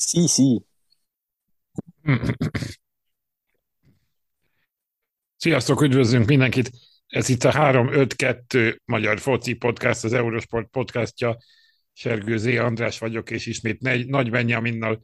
[0.00, 0.64] Sí, sí.
[5.36, 6.70] Sziasztok, üdvözlünk mindenkit!
[7.06, 11.38] Ez itt a 352 Magyar Foci Podcast, az Eurosport podcastja.
[11.92, 15.00] Sergő Zé András vagyok, és ismét Nagy Benyaminnal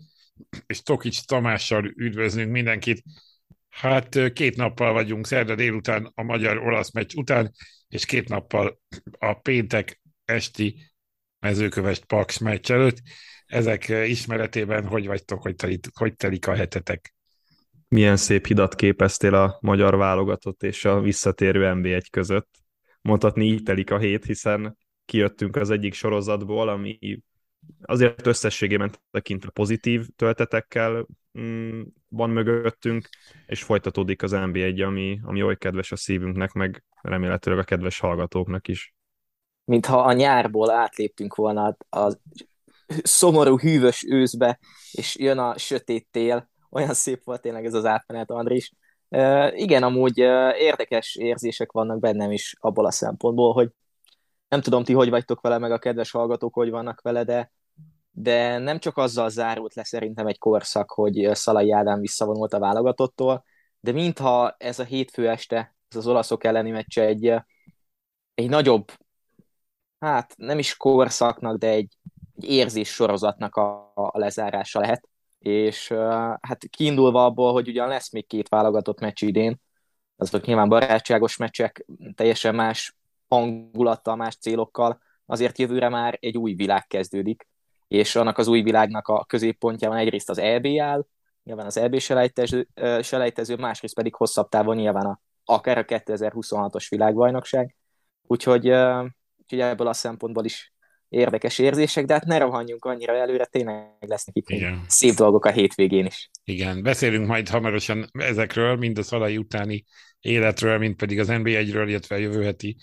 [0.67, 3.03] és Tokics Tamással üdvözlünk mindenkit.
[3.69, 7.53] Hát két nappal vagyunk szerda délután a magyar-olasz meccs után,
[7.89, 8.81] és két nappal
[9.19, 10.93] a péntek esti
[11.39, 13.03] mezőkövest Paks meccs előtt.
[13.47, 17.15] Ezek ismeretében hogy vagytok, hogy telik, hogy telik a hetetek?
[17.89, 22.49] Milyen szép hidat képeztél a magyar válogatott és a visszatérő NB1 között.
[23.01, 27.21] Mondhatni így telik a hét, hiszen kijöttünk az egyik sorozatból, ami
[27.83, 31.07] azért összességében tekintve pozitív töltetekkel
[31.39, 33.09] mm, van mögöttünk,
[33.47, 38.69] és folytatódik az NB1, ami, ami oly kedves a szívünknek, meg remélhetőleg a kedves hallgatóknak
[38.69, 38.95] is.
[39.65, 42.17] Mintha a nyárból átléptünk volna a
[43.03, 44.59] szomorú, hűvös őszbe,
[44.93, 46.51] és jön a sötét tél.
[46.71, 48.73] Olyan szép volt tényleg ez az átmenet, Andris.
[49.09, 50.19] Uh, igen, amúgy
[50.59, 53.71] érdekes érzések vannak bennem is abból a szempontból, hogy
[54.49, 57.53] nem tudom, ti hogy vagytok vele, meg a kedves hallgatók hogy vannak vele, de,
[58.11, 63.45] de nem csak azzal zárult le szerintem egy korszak, hogy Szalai Ádám visszavonult a válogatottól,
[63.81, 67.35] de mintha ez a hétfő este, ez az olaszok elleni meccse egy,
[68.35, 68.93] egy nagyobb,
[69.99, 71.96] hát nem is korszaknak, de egy,
[72.37, 75.89] egy érzés sorozatnak a, a lezárása lehet, és
[76.41, 79.61] hát kiindulva abból, hogy ugyan lesz még két válogatott meccs idén,
[80.17, 82.97] azok nyilván barátságos meccsek, teljesen más
[83.29, 87.49] hangulattal, más célokkal, azért jövőre már egy új világ kezdődik,
[87.89, 91.07] és annak az új világnak a középpontjában egyrészt az EB áll,
[91.43, 92.69] nyilván az EB selejtező,
[93.01, 97.77] selejtező másrészt pedig hosszabb távon nyilván a, akár a 2026-os világbajnokság.
[98.23, 98.67] Úgyhogy,
[99.37, 100.75] úgyhogy ebből a szempontból is
[101.09, 104.85] érdekes érzések, de hát ne rohanjunk annyira előre, tényleg lesznek itt Igen.
[104.89, 106.31] szép dolgok a hétvégén is.
[106.45, 109.85] Igen, beszélünk majd hamarosan ezekről, mind a szalai utáni
[110.21, 112.77] életről, mint pedig az NB1-ről, illetve a jövő heti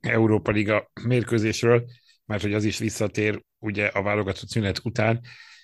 [0.00, 1.84] Európa Liga mérkőzésről,
[2.24, 5.20] mert hogy az is visszatér ugye a válogatott szünet után.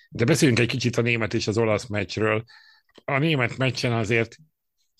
[0.09, 2.43] De beszéljünk egy kicsit a német és az olasz meccsről.
[3.05, 4.35] A német meccsen azért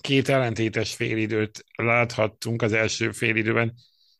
[0.02, 3.74] két ellentétes félidőt láthattunk az első félidőben,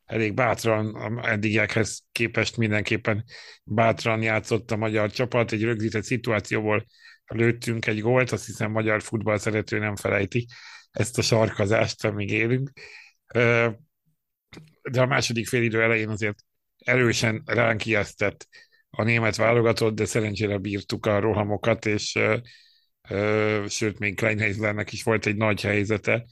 [0.04, 3.24] elég bátran, eddigiekhez képest mindenképpen
[3.64, 6.86] bátran játszott a magyar csapat, egy rögzített szituációból
[7.26, 10.46] lőttünk egy gólt, azt hiszem magyar futball szerető nem felejti
[10.90, 12.70] ezt a sarkazást, amíg élünk.
[14.82, 16.38] De a második félidő elején azért
[16.84, 18.48] erősen ránk ijesztett
[18.90, 22.18] a német válogatott, de szerencsére bírtuk a rohamokat, és
[23.68, 26.26] sőt, még Kleinheislernek is volt egy nagy helyzete,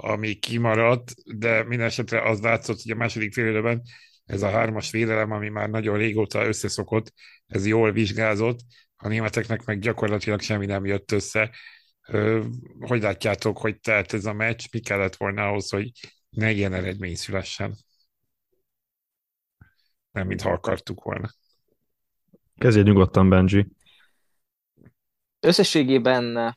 [0.00, 3.82] ami kimaradt, de minden esetre az látszott, hogy a második fél
[4.24, 7.12] ez a hármas védelem, ami már nagyon régóta összeszokott,
[7.46, 8.58] ez jól vizsgázott,
[8.96, 11.50] a németeknek meg gyakorlatilag semmi nem jött össze.
[12.80, 15.90] Hogy látjátok, hogy telt ez a meccs, mi kellett volna ahhoz, hogy
[16.28, 17.76] ne ilyen eredmény szülessen?
[20.10, 21.28] Nem, mintha akartuk volna.
[22.58, 23.66] Kezdje nyugodtan, Benji.
[25.40, 26.56] Összességében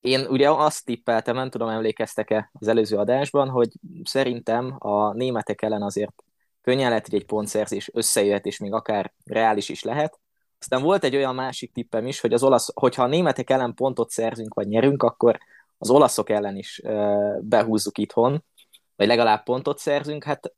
[0.00, 3.68] én ugye azt tippeltem, nem tudom, emlékeztek-e az előző adásban, hogy
[4.02, 6.22] szerintem a németek ellen azért
[6.62, 10.20] könnyen lehet, hogy egy pontszerzés összejöhet, és még akár reális is lehet.
[10.60, 14.10] Aztán volt egy olyan másik tippem is, hogy az olasz, hogyha a németek ellen pontot
[14.10, 15.38] szerzünk, vagy nyerünk, akkor
[15.78, 16.82] az olaszok ellen is
[17.40, 18.44] behúzzuk itthon,
[18.96, 20.24] vagy legalább pontot szerzünk.
[20.24, 20.52] Hát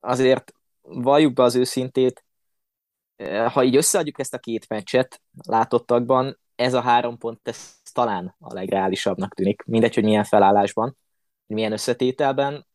[0.00, 2.24] azért valljuk be az őszintét,
[3.52, 8.54] ha így összeadjuk ezt a két meccset látottakban, ez a három pont, ez talán a
[8.54, 9.62] legreálisabbnak tűnik.
[9.66, 10.96] Mindegy, hogy milyen felállásban,
[11.46, 12.66] milyen összetételben.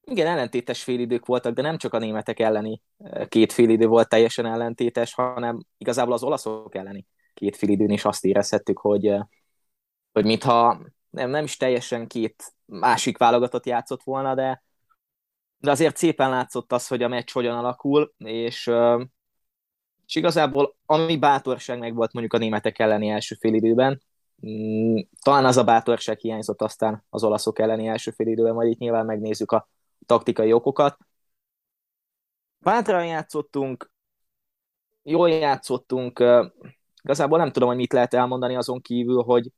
[0.00, 4.46] Igen, ellentétes félidők voltak, de nem csak a németek elleni eh, két félidő volt teljesen
[4.46, 9.20] ellentétes, hanem igazából az olaszok elleni két félidőn is azt érezhettük, hogy, eh,
[10.12, 10.80] hogy mintha
[11.10, 14.62] nem, nem is teljesen két másik válogatott játszott volna, de,
[15.58, 19.00] de azért szépen látszott az, hogy a meccs hogyan alakul, és eh,
[20.08, 24.02] és igazából ami bátorság meg volt mondjuk a németek elleni első félidőben,
[25.22, 29.52] talán az a bátorság hiányzott aztán az olaszok elleni első félidőben, majd itt nyilván megnézzük
[29.52, 29.68] a
[30.06, 30.98] taktikai okokat.
[32.58, 33.90] Bátran játszottunk,
[35.02, 36.24] jól játszottunk,
[37.02, 39.50] igazából nem tudom, hogy mit lehet elmondani azon kívül, hogy,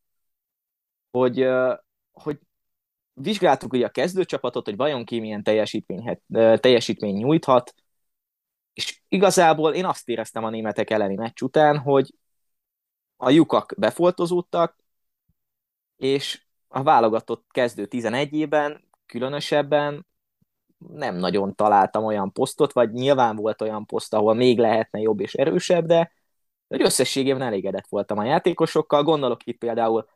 [1.10, 1.46] hogy,
[2.12, 2.38] hogy
[3.12, 6.20] vizsgáltuk ugye a kezdőcsapatot, hogy vajon ki milyen teljesítmény,
[6.60, 7.74] teljesítmény nyújthat,
[8.72, 12.14] és igazából én azt éreztem a németek elleni meccs után, hogy
[13.20, 14.76] a lyukak befoltozódtak,
[15.96, 20.06] és a válogatott kezdő 11-ében különösebben
[20.78, 25.34] nem nagyon találtam olyan posztot, vagy nyilván volt olyan poszt, ahol még lehetne jobb és
[25.34, 26.12] erősebb, de,
[26.68, 30.08] hogy összességében elégedett voltam a játékosokkal, gondolok itt például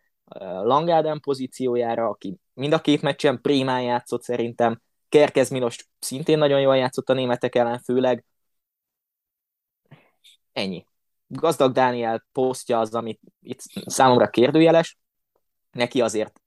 [0.62, 6.76] Langáden pozíciójára, aki mind a két meccsen prémán játszott szerintem, Kerkez Milos szintén nagyon jól
[6.76, 8.24] játszott a németek ellen, főleg.
[10.52, 10.86] Ennyi.
[11.36, 14.98] Gazdag Dániel posztja az, amit itt számomra kérdőjeles.
[15.70, 16.40] Neki azért,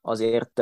[0.00, 0.60] azért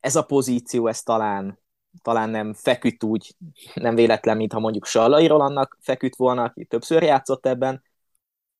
[0.00, 1.58] ez a pozíció, ez talán,
[2.02, 3.36] talán nem feküdt úgy,
[3.74, 7.82] nem véletlen, mintha mondjuk Sallai Rolandnak feküdt volna, aki többször játszott ebben,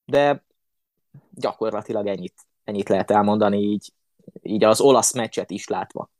[0.04, 0.44] de
[1.30, 2.34] gyakorlatilag ennyit,
[2.64, 3.92] ennyit lehet elmondani így,
[4.42, 6.10] így az olasz meccset is látva.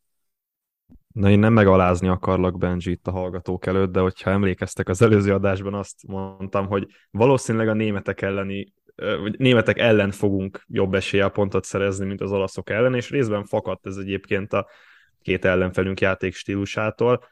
[1.12, 5.32] Na én nem megalázni akarlak Benji itt a hallgatók előtt, de hogyha emlékeztek az előző
[5.32, 11.64] adásban azt mondtam, hogy valószínűleg a németek elleni vagy németek ellen fogunk jobb eséllyel pontot
[11.64, 14.68] szerezni, mint az olaszok ellen, és részben fakadt ez egyébként a
[15.22, 17.24] két ellenfelünk játék stílusától.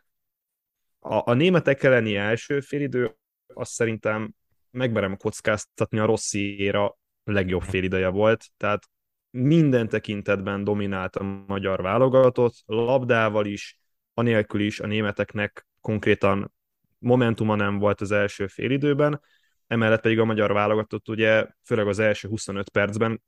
[0.98, 3.16] A, a németek elleni első félidő
[3.46, 4.34] azt szerintem
[4.70, 8.82] megmerem kockáztatni a Rossziéra legjobb félideje volt, tehát
[9.30, 13.78] minden tekintetben dominált a magyar válogatott, labdával is,
[14.14, 16.52] anélkül is a németeknek konkrétan
[16.98, 19.20] momentuma nem volt az első félidőben,
[19.66, 23.22] emellett pedig a magyar válogatott ugye főleg az első 25 percben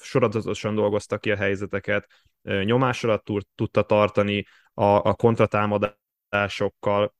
[0.00, 2.06] sorozatosan dolgoztak ki a helyzeteket,
[2.42, 7.14] nyomás alatt tudta tartani a, a kontratámadásokkal.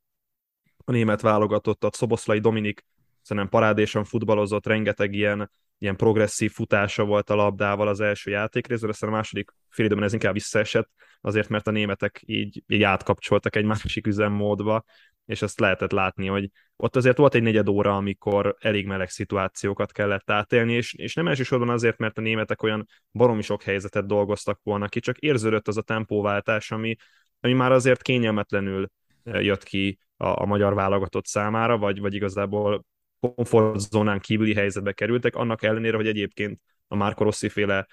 [0.84, 2.86] A német válogatottat, Szoboszlai Dominik
[3.22, 9.10] szerintem parádésan futballozott, rengeteg ilyen ilyen progresszív futása volt a labdával az első játékrészben, aztán
[9.10, 10.90] a második fél ez inkább visszaesett,
[11.20, 14.84] azért mert a németek így, így átkapcsoltak egy másik üzemmódba,
[15.26, 19.92] és azt lehetett látni, hogy ott azért volt egy negyed óra, amikor elég meleg szituációkat
[19.92, 24.60] kellett átélni, és, és nem elsősorban azért, mert a németek olyan baromi sok helyzetet dolgoztak
[24.62, 26.96] volna ki, csak érződött az a tempóváltás, ami,
[27.40, 28.90] ami már azért kényelmetlenül
[29.22, 32.84] eh, jött ki a, a magyar válogatott számára, vagy, vagy igazából
[33.20, 37.86] komfortzónán kívüli helyzetbe kerültek, annak ellenére, hogy egyébként a Marco Rossi féle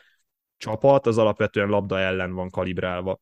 [0.58, 3.20] csapat az alapvetően labda ellen van kalibrálva.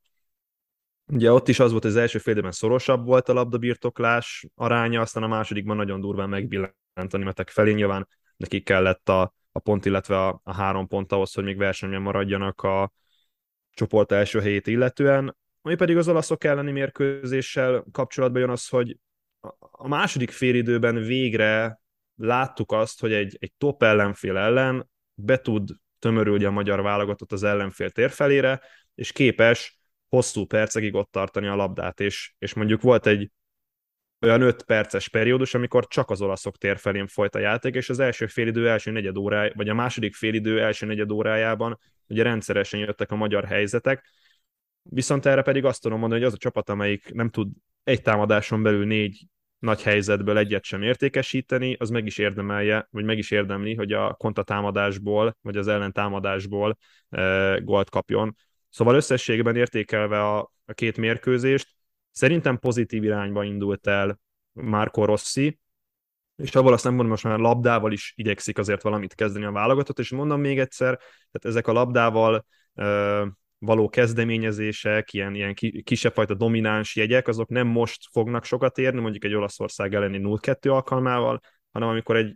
[1.06, 5.24] Ugye ott is az volt, hogy az első félidőben szorosabb volt a labdabirtoklás aránya, aztán
[5.24, 7.74] a másodikban nagyon durván megbillent a németek felé.
[7.74, 8.08] Nyilván
[8.38, 12.62] nekik kellett a, a pont, illetve a, a három pont ahhoz, hogy még versenyben maradjanak
[12.62, 12.92] a
[13.70, 15.38] csoport első helyét illetően.
[15.62, 18.98] Ami pedig az olaszok elleni mérkőzéssel kapcsolatban jön az, hogy
[19.60, 21.81] a második félidőben végre
[22.16, 25.70] láttuk azt, hogy egy, egy top ellenfél ellen be tud
[26.00, 28.62] tömörülni a magyar válogatott az ellenfél térfelére,
[28.96, 29.80] és képes
[30.10, 33.32] hosszú percekig ott tartani a labdát, és, és mondjuk volt egy
[34.22, 38.28] olyan 5 perces periódus, amikor csak az olaszok térfelén folyt a játék, és az első
[38.28, 43.16] félidő első negyed órája, vagy a második félidő első negyed órájában ugye rendszeresen jöttek a
[43.16, 44.10] magyar helyzetek,
[44.84, 47.52] viszont erre pedig azt tudom mondani, hogy az a csapat, amelyik nem tud
[47.84, 49.26] egy támadáson belül négy
[49.62, 54.14] nagy helyzetből egyet sem értékesíteni, az meg is érdemelje, vagy meg is érdemli, hogy a
[54.14, 56.78] kontatámadásból, vagy az ellentámadásból
[57.10, 58.36] e, gólt kapjon.
[58.70, 61.70] Szóval összességben értékelve a, a két mérkőzést,
[62.12, 64.20] szerintem pozitív irányba indult el
[64.52, 65.60] Marco Rossi,
[66.36, 70.00] és abból azt nem mondom, most már labdával is igyekszik azért valamit kezdeni a válogatott,
[70.00, 72.86] és mondom még egyszer, tehát ezek a labdával e,
[73.66, 75.54] való kezdeményezések, ilyen, ilyen
[75.84, 80.72] kisebb fajta domináns jegyek, azok nem most fognak sokat érni, mondjuk egy Olaszország elleni 0-2
[80.72, 81.40] alkalmával,
[81.72, 82.36] hanem amikor egy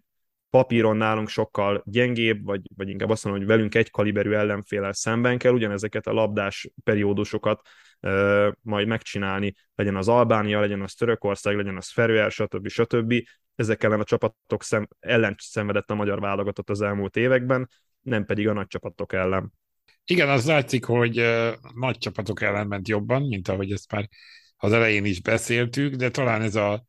[0.50, 5.38] papíron nálunk sokkal gyengébb, vagy, vagy inkább azt mondom, hogy velünk egy kaliberű ellenfélel szemben
[5.38, 7.62] kell ugyanezeket a labdás periódusokat
[8.02, 12.68] uh, majd megcsinálni, legyen az Albánia, legyen az Törökország, legyen az Ferőer, stb.
[12.68, 13.14] stb.
[13.56, 17.70] Ezek ellen a csapatok szem, ellen szenvedett a magyar válogatott az elmúlt években,
[18.02, 19.54] nem pedig a nagy csapatok ellen.
[20.06, 21.16] Igen, az látszik, hogy
[21.76, 24.10] nagy csapatok ellen ment jobban, mint ahogy ezt már
[24.58, 26.84] az elején is beszéltük, de talán ez a,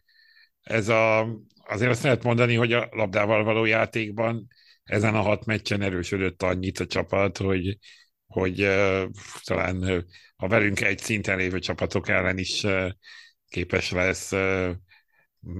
[0.62, 1.28] ez a
[1.66, 4.46] azért azt lehet mondani, hogy a labdával való játékban
[4.84, 7.78] ezen a hat meccsen erősödött annyit a csapat, hogy,
[8.26, 9.04] hogy uh,
[9.44, 10.04] talán
[10.36, 12.90] a velünk egy szinten lévő csapatok ellen is uh,
[13.48, 14.70] képes lesz uh,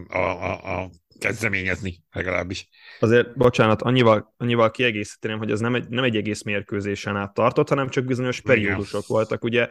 [0.09, 2.69] a, a, a kezdeményezni legalábbis.
[3.01, 7.69] Azért, bocsánat, annyival, annyival kiegészíteném, hogy ez nem egy, nem egy egész mérkőzésen át tartott,
[7.69, 9.17] hanem csak bizonyos periódusok Igen.
[9.17, 9.45] voltak.
[9.45, 9.69] Ugye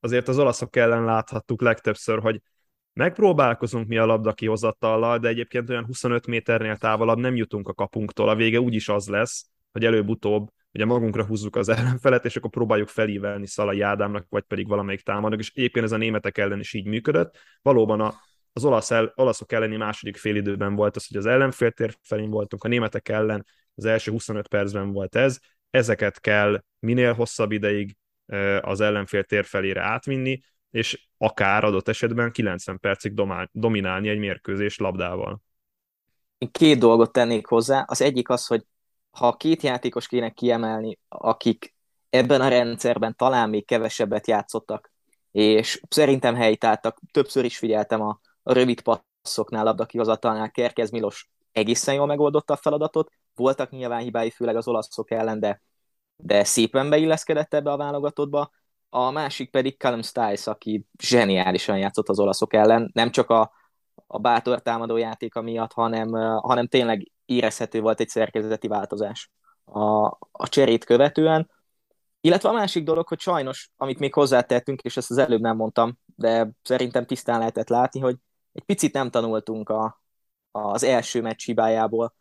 [0.00, 2.40] azért az olaszok ellen láthattuk legtöbbször, hogy
[2.92, 8.28] megpróbálkozunk mi a labda kihozatallal, de egyébként olyan 25 méternél távolabb nem jutunk a kapunktól.
[8.28, 12.88] A vége úgyis az lesz, hogy előbb-utóbb ugye magunkra húzzuk az ellenfelet, és akkor próbáljuk
[12.88, 16.86] felívelni Szalai Ádámnak, vagy pedig valamelyik támadnak, és egyébként ez a németek ellen is így
[16.86, 17.38] működött.
[17.62, 18.14] Valóban a
[18.56, 22.68] az olasz el, olaszok elleni második félidőben volt az, hogy az ellenféltér felén voltunk, a
[22.68, 25.38] németek ellen az első 25 percben volt ez,
[25.70, 27.96] ezeket kell minél hosszabb ideig
[28.60, 35.42] az ellenfél tér átvinni, és akár adott esetben 90 percig domál, dominálni egy mérkőzés labdával.
[36.38, 37.84] én két dolgot tennék hozzá.
[37.86, 38.62] Az egyik az, hogy
[39.10, 41.74] ha két játékos kéne kiemelni, akik
[42.10, 44.92] ebben a rendszerben talán még kevesebbet játszottak,
[45.30, 52.06] és szerintem helytáltak, többször is figyeltem a, a rövid passzoknál, labdakihozatalnál, Kerkez Milos egészen jól
[52.06, 55.62] megoldotta a feladatot, voltak nyilván hibái, főleg az olaszok ellen, de,
[56.16, 58.50] de szépen beilleszkedett ebbe a válogatottba.
[58.88, 63.52] A másik pedig Callum Stiles, aki zseniálisan játszott az olaszok ellen, nem csak a,
[64.06, 69.30] a bátor támadó játéka miatt, hanem, hanem tényleg érezhető volt egy szerkezeti változás
[69.64, 71.50] a, a cserét követően.
[72.20, 75.98] Illetve a másik dolog, hogy sajnos, amit még hozzátettünk, és ezt az előbb nem mondtam,
[76.16, 78.16] de szerintem tisztán lehetett látni, hogy
[78.56, 80.02] egy picit nem tanultunk a,
[80.50, 82.14] az első meccs hibájából,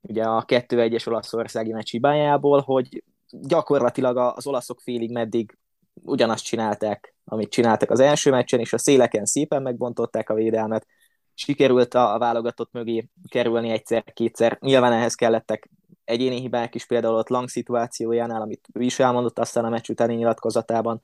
[0.00, 5.58] ugye a 2-1-es olaszországi meccs hibájából, hogy gyakorlatilag az olaszok félig meddig
[5.94, 10.86] ugyanazt csinálták, amit csináltak az első meccsen, és a széleken szépen megbontották a védelmet,
[11.34, 14.58] sikerült a, a válogatott mögé kerülni egyszer-kétszer.
[14.60, 15.70] Nyilván ehhez kellettek
[16.04, 20.14] egyéni hibák is, például ott Lang szituációjánál, amit ő is elmondott aztán a meccs utáni
[20.14, 21.02] nyilatkozatában.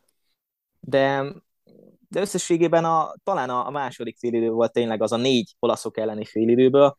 [0.81, 1.35] De,
[2.09, 6.99] de összességében a, talán a, második félidő volt tényleg az a négy olaszok elleni félidőből,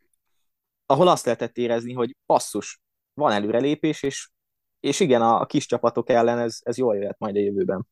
[0.85, 2.79] ahol azt lehetett érezni, hogy passzus,
[3.13, 4.29] van előrelépés, és,
[4.79, 7.87] és igen, a, a kis csapatok ellen ez, ez jól jöhet majd a jövőben.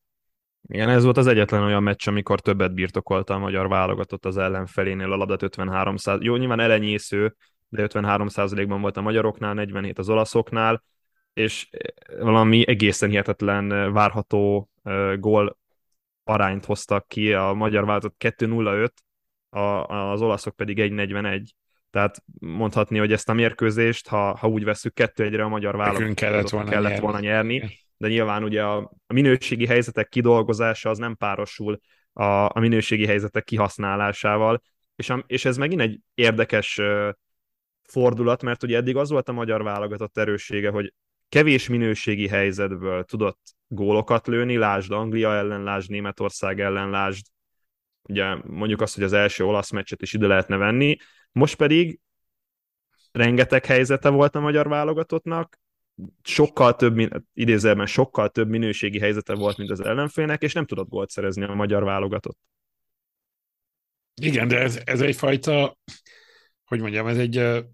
[0.68, 5.12] Igen, ez volt az egyetlen olyan meccs, amikor többet birtokolta a magyar válogatott az ellenfelénél
[5.12, 6.18] a labdat 53 száz...
[6.20, 7.36] Jó, nyilván elenyésző,
[7.68, 8.28] de 53
[8.68, 10.82] ban volt a magyaroknál, 47 az olaszoknál,
[11.32, 11.68] és
[12.18, 14.70] valami egészen hihetetlen várható
[15.18, 15.58] gól
[16.28, 18.88] arányt hoztak ki, a magyar válogatott 2-0-5,
[19.86, 21.42] az olaszok pedig 1-41.
[21.90, 26.14] Tehát mondhatni, hogy ezt a mérkőzést, ha, ha úgy veszük kettő egyre a magyar válogatott
[26.14, 27.02] kellett volna, kellett nyerni.
[27.04, 31.80] volna nyerni, de nyilván ugye a, a minőségi helyzetek kidolgozása az nem párosul
[32.12, 34.62] a, a minőségi helyzetek kihasználásával,
[34.96, 37.08] és, a, és ez megint egy érdekes uh,
[37.82, 40.92] fordulat, mert ugye eddig az volt a magyar válogatott erőssége, hogy
[41.28, 47.26] kevés minőségi helyzetből tudott gólokat lőni, lásd Anglia ellen, lásd Németország ellen, lásd
[48.08, 50.96] ugye mondjuk azt, hogy az első olasz meccset is ide lehetne venni,
[51.32, 52.00] most pedig
[53.12, 55.60] rengeteg helyzete volt a magyar válogatottnak,
[56.22, 61.10] sokkal több, idézelben sokkal több minőségi helyzete volt, mint az ellenfélnek, és nem tudott gólt
[61.10, 62.38] szerezni a magyar válogatott.
[64.22, 65.78] Igen, de ez, ez egyfajta,
[66.64, 67.66] hogy mondjam, ez egy a,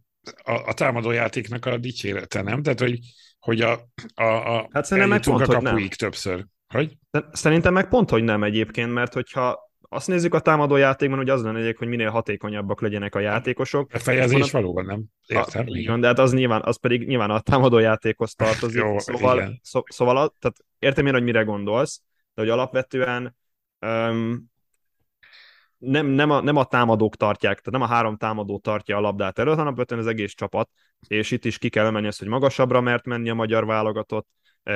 [0.42, 2.62] a támadójátéknak a dicsérete, nem?
[2.62, 2.98] Tehát, hogy,
[3.42, 3.72] hogy a,
[4.14, 6.46] a, a hát szerintem meg pont, a kapuig többször.
[6.66, 6.96] Hogy?
[7.32, 11.42] Szerintem meg pont, hogy nem egyébként, mert hogyha azt nézzük a támadó játékban, hogy az
[11.42, 13.90] lenne hogy minél hatékonyabbak legyenek a játékosok.
[13.92, 15.04] A fejezés valóban nem.
[15.26, 15.64] Értem.
[15.68, 18.82] A, igen, de hát az nyilván, az pedig nyilván a támadó játékhoz tartozik.
[18.82, 22.02] Jó, szóval, szó, szóval tehát értem én, hogy mire gondolsz,
[22.34, 23.36] de hogy alapvetően
[23.86, 24.51] um,
[25.84, 29.38] nem, nem, a, nem a támadók tartják, tehát nem a három támadó tartja a labdát
[29.38, 30.70] előtt, hanem alapvetően az egész csapat,
[31.08, 34.28] és itt is ki kell emelni azt, hogy magasabbra mert menni a magyar válogatott,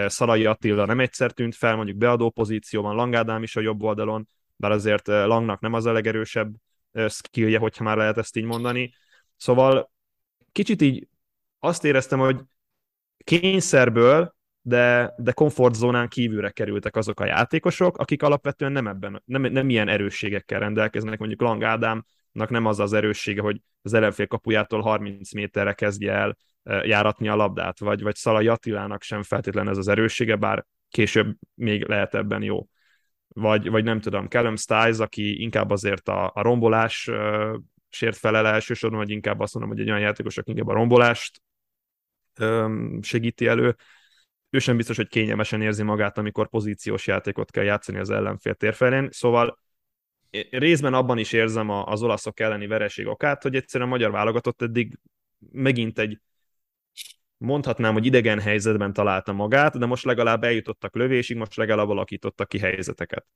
[0.06, 4.70] Szalai Attila nem egyszer tűnt fel, mondjuk beadó pozícióban, Langádám is a jobb oldalon, bár
[4.70, 6.54] azért eh, Langnak nem az a legerősebb
[6.92, 8.94] eh, skillje, hogyha már lehet ezt így mondani.
[9.36, 9.90] Szóval
[10.52, 11.08] kicsit így
[11.58, 12.40] azt éreztem, hogy
[13.24, 14.35] kényszerből,
[14.66, 19.88] de, de komfortzónán kívülre kerültek azok a játékosok, akik alapvetően nem ebben, nem, nem ilyen
[19.88, 25.72] erősségekkel rendelkeznek, mondjuk Lang Ádámnak nem az az erőssége, hogy az ellenfél kapujától 30 méterre
[25.72, 26.36] kezdje el
[26.82, 31.84] járatni a labdát, vagy, vagy Szalai Attilának sem feltétlenül ez az erőssége, bár később még
[31.84, 32.66] lehet ebben jó
[33.28, 37.56] vagy, vagy nem tudom, Callum Stiles, aki inkább azért a, a rombolás uh,
[37.88, 41.42] sért felel elsősorban, vagy inkább azt mondom, hogy egy olyan játékos, aki inkább a rombolást
[42.40, 43.76] um, segíti elő.
[44.50, 49.08] Ő sem biztos, hogy kényelmesen érzi magát, amikor pozíciós játékot kell játszani az ellenfél térfelén.
[49.10, 49.58] Szóval
[50.50, 54.98] részben abban is érzem az olaszok elleni vereség okát, hogy egyszerűen a magyar válogatott eddig
[55.52, 56.20] megint egy
[57.36, 62.58] mondhatnám, hogy idegen helyzetben találta magát, de most legalább eljutottak lövésig, most legalább alakítottak ki
[62.58, 63.26] helyzeteket.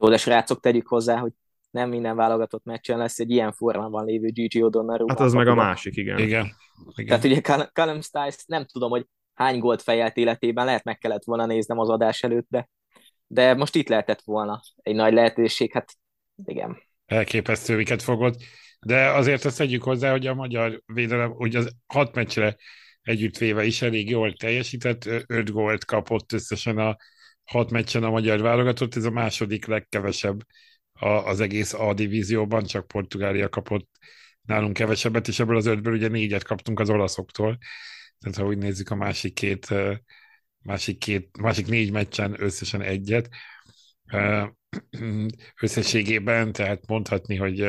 [0.00, 1.32] Jó, de srácok, tegyük hozzá, hogy
[1.70, 5.04] nem minden válogatott meccsen lesz egy ilyen formában lévő Gigi O'Donnell.
[5.08, 6.18] Hát az meg a másik, igen.
[6.18, 6.46] Igen.
[6.94, 7.06] igen.
[7.06, 11.46] Tehát ugye Callum Stiles nem tudom, hogy hány gólt fejelt életében, lehet meg kellett volna
[11.46, 12.68] néznem az adás előtt, de,
[13.26, 15.92] de most itt lehetett volna egy nagy lehetőség, hát
[16.44, 16.82] igen.
[17.06, 18.36] Elképesztő, miket fogod
[18.86, 22.56] de azért azt tegyük hozzá, hogy a magyar védelem, hogy az hat meccsre
[23.02, 26.96] együttvéve is elég jól teljesített, öt gólt kapott összesen a
[27.44, 30.40] hat meccsen a magyar válogatott, ez a második legkevesebb
[31.24, 33.88] az egész A divízióban, csak Portugália kapott
[34.42, 37.58] nálunk kevesebbet, és ebből az ötből ugye négyet kaptunk az olaszoktól.
[38.22, 39.74] Tehát ha úgy nézzük a másik két,
[40.58, 43.28] másik, két, másik négy meccsen összesen egyet.
[45.60, 47.68] Összességében, tehát mondhatni, hogy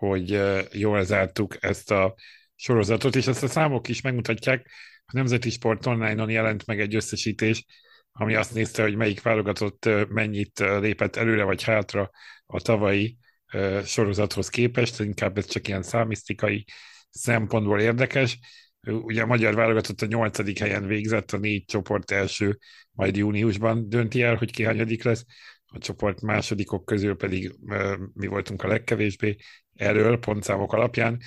[0.00, 0.40] hogy
[0.72, 2.14] jól zártuk ezt a
[2.54, 4.70] sorozatot, és ezt a számok is megmutatják.
[5.06, 7.64] A Nemzeti Sport Online-on jelent meg egy összesítés,
[8.12, 12.10] ami azt nézte, hogy melyik válogatott mennyit lépett előre vagy hátra
[12.46, 13.16] a tavalyi
[13.84, 16.64] sorozathoz képest, inkább ez csak ilyen számisztikai
[17.10, 18.38] szempontból érdekes.
[18.86, 22.58] Ugye a magyar válogatott a nyolcadik helyen végzett, a négy csoport első,
[22.90, 25.24] majd júniusban dönti el, hogy ki hányadik lesz,
[25.66, 27.54] a csoport másodikok közül pedig
[28.14, 29.36] mi voltunk a legkevésbé
[29.74, 31.20] erről pontszámok alapján,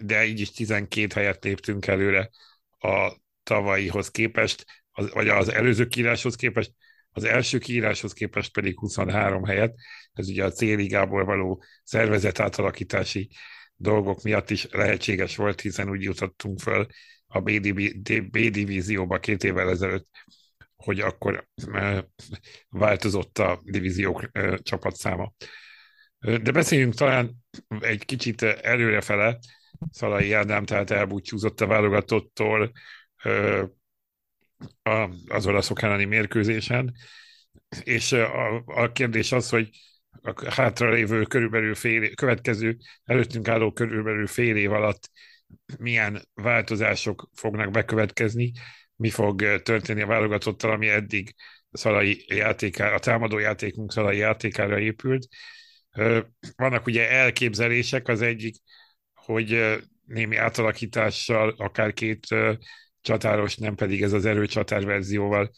[0.00, 2.30] de így is 12 helyet léptünk előre
[2.78, 6.72] a tavalyihoz képest, az, vagy az előző kiíráshoz képest,
[7.12, 9.74] az első kiíráshoz képest pedig 23 helyet.
[10.12, 13.30] Ez ugye a C-ligából való szervezet átalakítási
[13.80, 16.86] dolgok miatt is lehetséges volt, hiszen úgy jutottunk föl
[17.26, 20.08] a B-divízióba két évvel ezelőtt,
[20.76, 21.48] hogy akkor
[22.68, 24.30] változott a divíziók
[24.62, 25.32] csapatszáma.
[26.18, 27.36] De beszéljünk talán
[27.80, 29.38] egy kicsit előrefele.
[29.90, 32.72] Szalai Ádám tehát elbúcsúzott a válogatottól
[35.28, 36.94] az olaszok elleni mérkőzésen,
[37.82, 39.70] és a, a kérdés az, hogy
[40.22, 45.10] a hátralévő körülbelül fél, következő előttünk álló körülbelül fél év alatt
[45.78, 48.52] milyen változások fognak bekövetkezni,
[48.96, 51.34] mi fog történni a válogatottal, ami eddig
[51.72, 55.26] Szalai játékára, a támadó játékunk Szalai játékára épült.
[56.56, 58.56] Vannak ugye elképzelések, az egyik,
[59.14, 62.26] hogy némi átalakítással akár két
[63.00, 65.50] csatáros, nem pedig ez az erőcsatár verzióval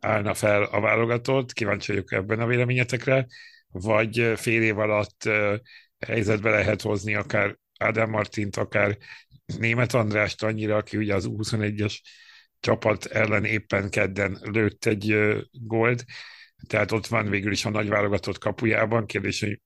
[0.00, 1.52] állna fel a válogatott.
[1.52, 3.26] Kíváncsi vagyok ebben a véleményetekre
[3.74, 5.28] vagy fél év alatt
[6.06, 8.98] helyzetbe lehet hozni akár Ádám Martint, akár
[9.58, 12.00] Német Andrást annyira, aki ugye az 21-es
[12.60, 15.16] csapat ellen éppen kedden lőtt egy
[15.50, 16.04] gólt,
[16.66, 19.60] tehát ott van végül is a nagy válogatott kapujában, kérdés, hogy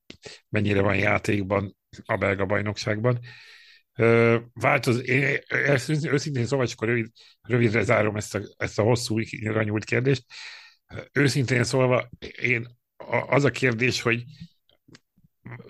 [0.49, 3.19] mennyire van játékban a belga bajnokságban.
[4.53, 5.39] Változ, én
[6.03, 7.07] őszintén szóval, csak rövid,
[7.41, 10.25] rövidre zárom ezt a, ezt a hosszú, nyúlt kérdést.
[11.11, 12.09] Őszintén szólva,
[12.41, 12.78] én
[13.09, 14.23] az a kérdés, hogy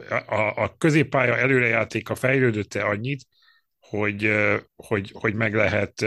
[0.10, 3.26] a, a középpálya előrejátéka fejlődött-e annyit,
[3.80, 4.32] hogy,
[4.76, 6.06] hogy, hogy, meg lehet,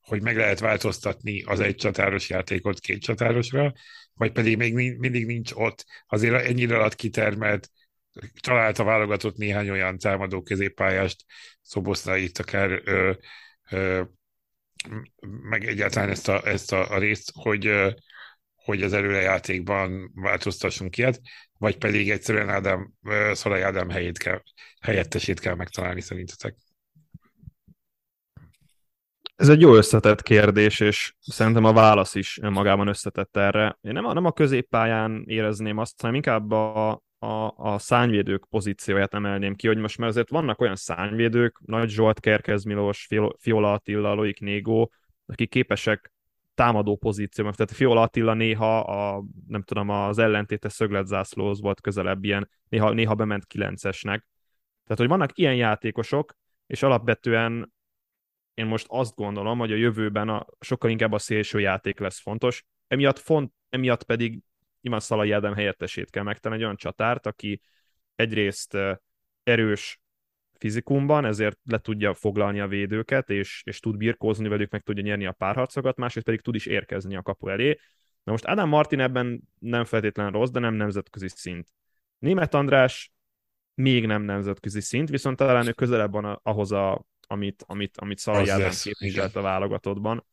[0.00, 3.72] hogy meg lehet változtatni az egy csatáros játékot két csatárosra,
[4.14, 5.84] vagy pedig még mindig nincs ott.
[6.06, 7.70] Azért ennyire alatt kitermelt,
[8.40, 11.24] találta válogatott néhány olyan támadó középpályást,
[12.04, 13.12] itt akár ö,
[13.70, 14.02] ö,
[15.42, 17.66] meg egyáltalán ezt a, ezt a, a részt, hogy,
[18.64, 21.20] hogy az előrejátékban változtassunk ilyet,
[21.58, 22.92] vagy pedig egyszerűen Ádám,
[23.32, 24.42] Szalai Ádám helyét kell,
[24.80, 26.56] helyettesét kell megtalálni szerintetek?
[29.36, 33.78] Ez egy jó összetett kérdés, és szerintem a válasz is magában összetett erre.
[33.80, 39.14] Én nem a, nem a középpályán érezném azt, hanem inkább a, a, a szányvédők pozícióját
[39.14, 44.14] emelném ki, hogy most már azért vannak olyan szányvédők, Nagy Zsolt, Kerkez Milos, Fiola Attila,
[44.14, 44.92] Loik Négó,
[45.26, 46.11] akik képesek
[46.54, 47.52] támadó pozícióban.
[47.52, 53.14] Tehát Fiola Attila néha a, nem tudom, az ellentéte szögletzászlóhoz volt közelebb ilyen, néha, néha
[53.14, 54.26] bement kilencesnek.
[54.84, 56.34] Tehát, hogy vannak ilyen játékosok,
[56.66, 57.72] és alapvetően
[58.54, 62.64] én most azt gondolom, hogy a jövőben a, sokkal inkább a szélső játék lesz fontos,
[62.86, 64.40] emiatt, font, emiatt pedig
[64.80, 67.60] Iman Szalai Ádám helyettesét kell megtenni, egy olyan csatárt, aki
[68.14, 68.76] egyrészt
[69.42, 70.01] erős
[70.62, 75.26] fizikumban, ezért le tudja foglalni a védőket, és, és tud birkózni velük, meg tudja nyerni
[75.26, 77.78] a párharcokat, másrészt pedig tud is érkezni a kapu elé.
[78.22, 81.68] Na most Adam Martin ebben nem feltétlenül rossz, de nem nemzetközi szint.
[82.18, 83.12] Német András
[83.74, 88.48] még nem nemzetközi szint, viszont talán ő közelebb van ahhoz, a, amit, amit, amit Szalai
[88.48, 90.26] Ádám képviselt a válogatottban.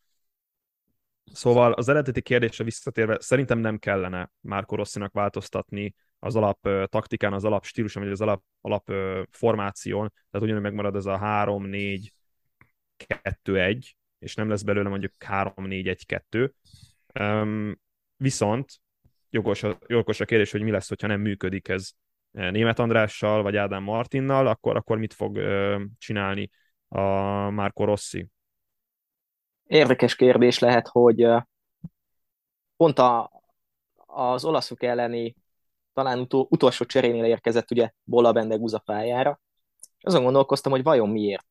[1.33, 7.45] Szóval az eredeti kérdésre visszatérve, szerintem nem kellene Márko Rosszinak változtatni az alap taktikán, az
[7.45, 8.91] alap stíluson, vagy az alap, alap
[9.31, 12.13] formáción, tehát ugyanúgy megmarad ez a 3, 4,
[12.97, 16.53] 2, 1, és nem lesz belőle mondjuk 3, 4, 1, 2.
[17.19, 17.79] Um,
[18.15, 18.81] viszont
[19.29, 21.89] jogos a, jogos a kérdés, hogy mi lesz, hogyha nem működik ez
[22.31, 26.49] Német Andrással, vagy Ádám Martinnal, akkor, akkor mit fog uh, csinálni
[26.87, 27.01] a
[27.49, 28.27] Marco Rossi?
[29.65, 31.27] Érdekes kérdés lehet, hogy
[32.77, 33.31] pont a,
[34.05, 35.35] az olaszok elleni
[35.99, 39.41] talán utol, utolsó cserénél érkezett ugye Bola Bendegúz a pályára,
[39.97, 41.47] és azon gondolkoztam, hogy vajon miért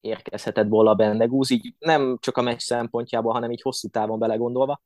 [0.00, 4.82] érkezhetett Bola Bendegúz, így nem csak a meccs szempontjából, hanem így hosszú távon belegondolva.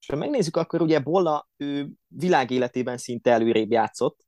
[0.00, 4.26] És ha megnézzük, akkor ugye Bola ő világéletében szinte előrébb játszott,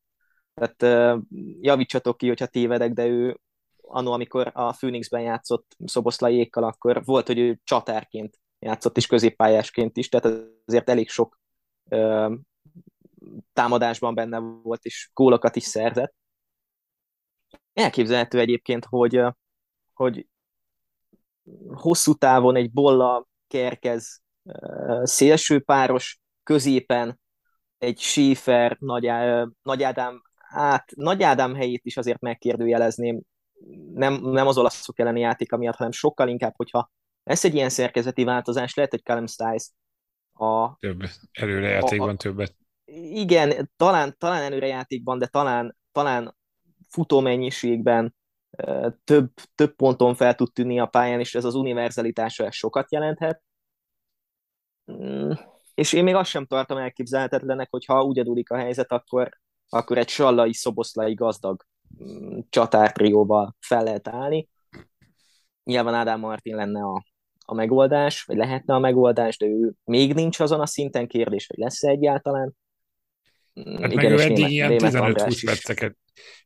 [0.55, 1.13] tehát
[1.61, 3.41] javítsatok ki, hogyha tévedek, de ő
[3.81, 10.09] annó, amikor a Phoenixben játszott Szoboszlaiékkal, akkor volt, hogy ő csatárként játszott, és középpályásként is,
[10.09, 11.39] tehát azért elég sok
[13.53, 16.15] támadásban benne volt, és gólokat is szerzett.
[17.73, 19.23] elképzelhető egyébként, hogy,
[19.93, 20.27] hogy
[21.75, 24.23] hosszú távon egy bolla kerkez
[25.03, 27.21] szélső páros, középen
[27.79, 29.11] egy Schäfer, Nagy,
[29.63, 33.23] Nagy Ádám, hát Nagy Ádám helyét is azért megkérdőjelezném,
[33.93, 36.91] nem, nem az olaszok elleni játéka miatt, hanem sokkal inkább, hogyha
[37.23, 39.71] lesz egy ilyen szerkezeti változás, lehet, hogy Callum Stiles
[40.33, 40.77] a...
[40.79, 42.55] Több előrejátékban a, a, többet.
[42.95, 46.37] Igen, talán, talán előrejátékban, de talán, talán
[46.89, 48.15] futómennyiségben
[49.05, 53.43] több, több ponton fel tud tűnni a pályán, és ez az univerzalitása sokat jelenthet.
[54.93, 55.31] Mm,
[55.75, 59.29] és én még azt sem tartom elképzelhetetlenek, hogy ha úgy adódik a helyzet, akkor,
[59.69, 61.65] akkor egy sallai, szoboszlai gazdag
[62.05, 64.49] mm, csatártrióval fel lehet állni.
[65.65, 67.05] Nyilván Ádám Martin lenne a,
[67.45, 71.59] a megoldás, vagy lehetne a megoldás, de ő még nincs azon a szinten kérdés, hogy
[71.59, 72.57] lesz -e egyáltalán.
[73.65, 75.97] Hát Igen, meg ő eddig ilyen 15-20 perceket,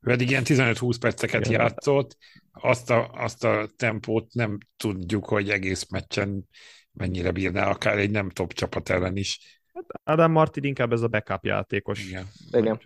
[0.00, 1.60] ő eddig ilyen 15-20 perceket Igen.
[1.60, 2.16] játszott,
[2.52, 6.48] azt a, azt a tempót nem tudjuk, hogy egész meccsen
[6.92, 9.60] mennyire bírná, akár egy nem top csapat ellen is.
[9.74, 12.06] Hát Adam Martin inkább ez a backup játékos.
[12.06, 12.26] Igen.
[12.50, 12.80] Igen.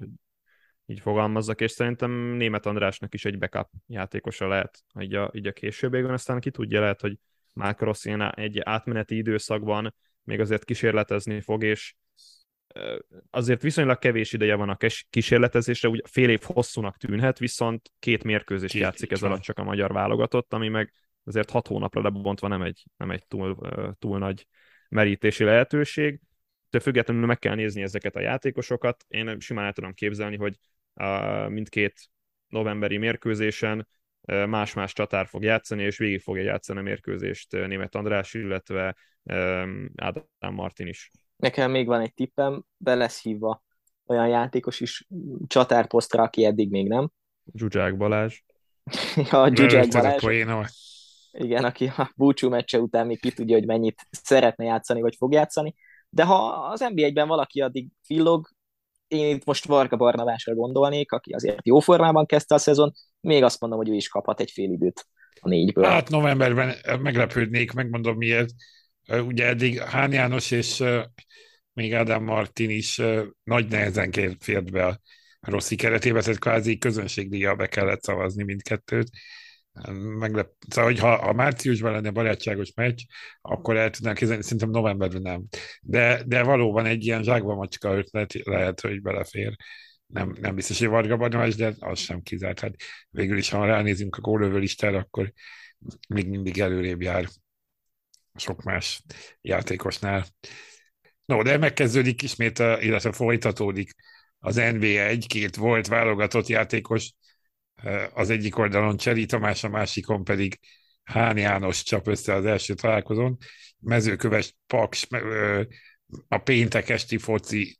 [0.87, 5.53] Így fogalmazzak, és szerintem Német Andrásnak is egy backup játékosa lehet így a, így a
[5.53, 7.19] későbbiekben, aztán ki tudja, lehet, hogy
[7.53, 11.95] Mark Rossi egy átmeneti időszakban még azért kísérletezni fog, és
[13.31, 14.77] azért viszonylag kevés ideje van a
[15.11, 19.65] kísérletezésre, úgy fél év hosszúnak tűnhet, viszont két mérkőzés két, játszik ez alatt csak a
[19.65, 20.93] magyar válogatott, ami meg
[21.25, 23.59] azért hat hónapra lebontva nem egy, nem egy túl,
[23.99, 24.47] túl nagy
[24.89, 26.21] merítési lehetőség.
[26.71, 29.05] De függetlenül meg kell nézni ezeket a játékosokat.
[29.09, 30.57] Én simán el tudom képzelni, hogy
[30.95, 32.09] a mindkét
[32.49, 33.89] novemberi mérkőzésen
[34.27, 38.97] más-más csatár fog játszani, és végig fogja játszani a mérkőzést német András, illetve
[39.95, 41.11] Ádám Martin is.
[41.37, 43.63] Nekem még van egy tippem, be lesz hívva
[44.07, 45.09] olyan játékos is
[45.47, 47.11] csatárposztra, aki eddig még nem.
[47.53, 48.41] Zsuzsák Balázs.
[49.31, 50.73] ja, Zsuzsák Balázs.
[51.33, 55.33] Igen, aki a búcsú meccse után még ki tudja, hogy mennyit szeretne játszani, vagy fog
[55.33, 55.75] játszani.
[56.09, 58.49] De ha az NBA-ben valaki addig villog,
[59.09, 63.61] én itt most Varga Barnabásra gondolnék, aki azért jó formában kezdte a szezon, még azt
[63.61, 65.07] mondom, hogy ő is kaphat egy fél időt
[65.41, 65.85] a négyből.
[65.85, 68.51] Hát novemberben meglepődnék, megmondom miért.
[69.09, 70.83] Ugye eddig Hán János és
[71.73, 73.01] még Ádám Martin is
[73.43, 75.01] nagy nehezen fért be a
[75.41, 79.11] Rossi keretébe, tehát kvázi közönségdíjjal be kellett szavazni mindkettőt.
[80.19, 80.51] Meglep...
[80.69, 83.01] Szóval, hogy ha, ha márciusban lenne barátságos meccs,
[83.41, 85.45] akkor el tudnánk kézelni, szerintem novemberben nem.
[85.81, 89.57] De, de valóban egy ilyen zsákba macska ötlet lehet, hogy belefér.
[90.07, 92.61] Nem, nem biztos, hogy Varga Barnabás, de az sem kizárt.
[92.61, 92.75] Hát
[93.11, 95.33] végül is, ha ránézünk a gólövő listára, akkor
[96.09, 97.29] még mindig előrébb jár
[98.35, 99.03] sok más
[99.41, 100.27] játékosnál.
[101.25, 103.95] No, de megkezdődik ismét, illetve folytatódik
[104.39, 107.13] az NB1, két volt válogatott játékos,
[108.13, 110.59] az egyik oldalon Cseri Tamás, a másikon pedig
[111.03, 113.37] Hán János csap össze az első találkozón.
[113.79, 115.07] Mezőköves Paks,
[116.29, 117.79] a péntek esti foci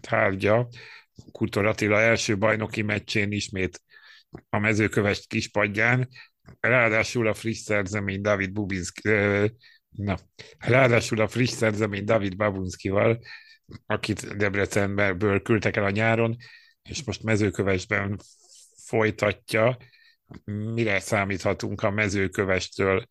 [0.00, 0.68] tárgya,
[1.32, 3.82] Kutor Attila első bajnoki meccsén ismét
[4.48, 6.08] a mezőköves kispadján,
[6.60, 9.10] ráadásul a friss szerzemény David Bubinski,
[9.90, 10.16] na,
[10.58, 13.18] ráadásul a friss szerzemény David Babunskival,
[13.86, 16.36] akit Debrecenből küldtek el a nyáron,
[16.82, 18.18] és most mezőkövesben
[18.84, 19.76] folytatja.
[20.44, 23.06] Mire számíthatunk a mezőkövestől,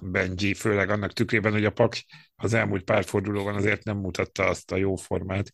[0.00, 4.72] Benji, főleg annak tükrében, hogy a Paks az elmúlt pár fordulóban azért nem mutatta azt
[4.72, 5.52] a jó formát,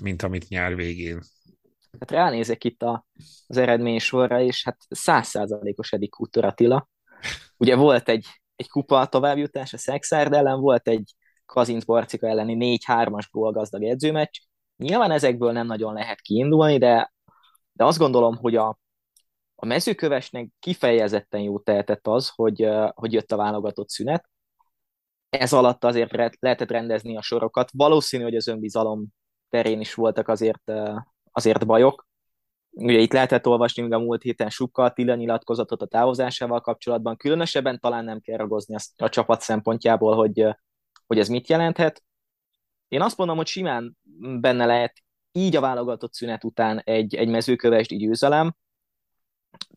[0.00, 1.20] mint amit nyár végén.
[1.98, 3.06] Hát ránézek itt a,
[3.46, 6.88] az eredmény sorra, és hát százszázalékos Edik Attila.
[7.56, 8.26] Ugye volt egy,
[8.60, 11.14] egy kupa továbbjutás a Szexárd ellen, volt egy
[11.46, 14.38] Kazinc Barcika elleni 4-3-as gólgazdag edzőmeccs.
[14.76, 17.12] Nyilván ezekből nem nagyon lehet kiindulni, de,
[17.72, 18.78] de azt gondolom, hogy a,
[19.54, 24.28] a mezőkövesnek kifejezetten jó tehetett az, hogy, hogy jött a válogatott szünet.
[25.28, 27.70] Ez alatt azért lehetett rendezni a sorokat.
[27.72, 29.06] Valószínű, hogy az önbizalom
[29.48, 30.72] terén is voltak azért,
[31.32, 32.06] azért bajok.
[32.70, 37.16] Ugye itt lehetett olvasni még a múlt héten Sukka Attila nyilatkozatot a távozásával kapcsolatban.
[37.16, 40.46] Különösebben talán nem kell ragozni a csapat szempontjából, hogy,
[41.06, 42.02] hogy ez mit jelenthet.
[42.88, 43.96] Én azt mondom, hogy simán
[44.40, 45.02] benne lehet
[45.32, 48.54] így a válogatott szünet után egy, egy mezőkövesdi győzelem,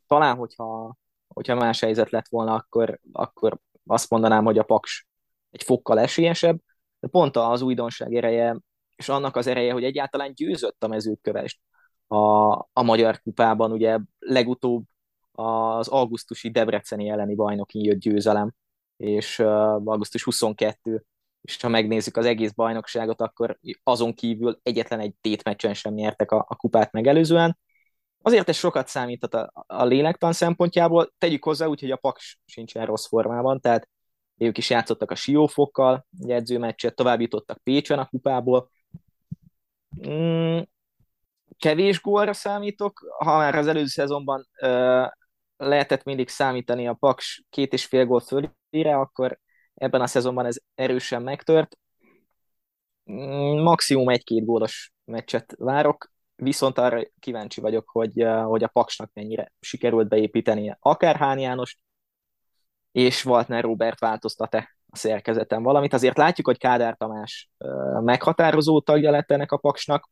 [0.07, 5.07] talán, hogyha, hogyha más helyzet lett volna, akkor, akkor azt mondanám, hogy a Paks
[5.51, 6.59] egy fokkal esélyesebb,
[6.99, 8.59] de pont az újdonság ereje,
[8.95, 11.59] és annak az ereje, hogy egyáltalán győzött a mezőkövest
[12.07, 14.83] a, a Magyar Kupában, ugye legutóbb
[15.31, 18.53] az augusztusi Debreceni elleni bajnoki jött győzelem,
[18.97, 21.05] és uh, augusztus 22,
[21.41, 26.45] és ha megnézzük az egész bajnokságot, akkor azon kívül egyetlen egy tétmeccsen sem nyertek a,
[26.49, 27.57] a kupát megelőzően,
[28.23, 31.13] azért ez sokat számíthat a, a lélektan szempontjából.
[31.17, 33.89] Tegyük hozzá úgy, hogy a Paks sincsen rossz formában, tehát
[34.37, 38.69] ők is játszottak a Siófokkal, egy edzőmeccset, tovább jutottak Pécsen a kupából.
[40.07, 40.59] Mm,
[41.57, 45.05] kevés gólra számítok, ha már az előző szezonban ö,
[45.57, 49.39] lehetett mindig számítani a Paks két és fél gól fölére, akkor
[49.73, 51.77] ebben a szezonban ez erősen megtört.
[53.11, 59.51] Mm, maximum egy-két gólos meccset várok, viszont arra kíváncsi vagyok, hogy, hogy a Paksnak mennyire
[59.59, 61.79] sikerült beépíteni akár Hán Jánost,
[62.91, 65.93] és Waltner Robert változtat-e a szerkezeten valamit.
[65.93, 67.49] Azért látjuk, hogy Kádár Tamás
[67.99, 70.09] meghatározó tagja lett ennek a Paksnak,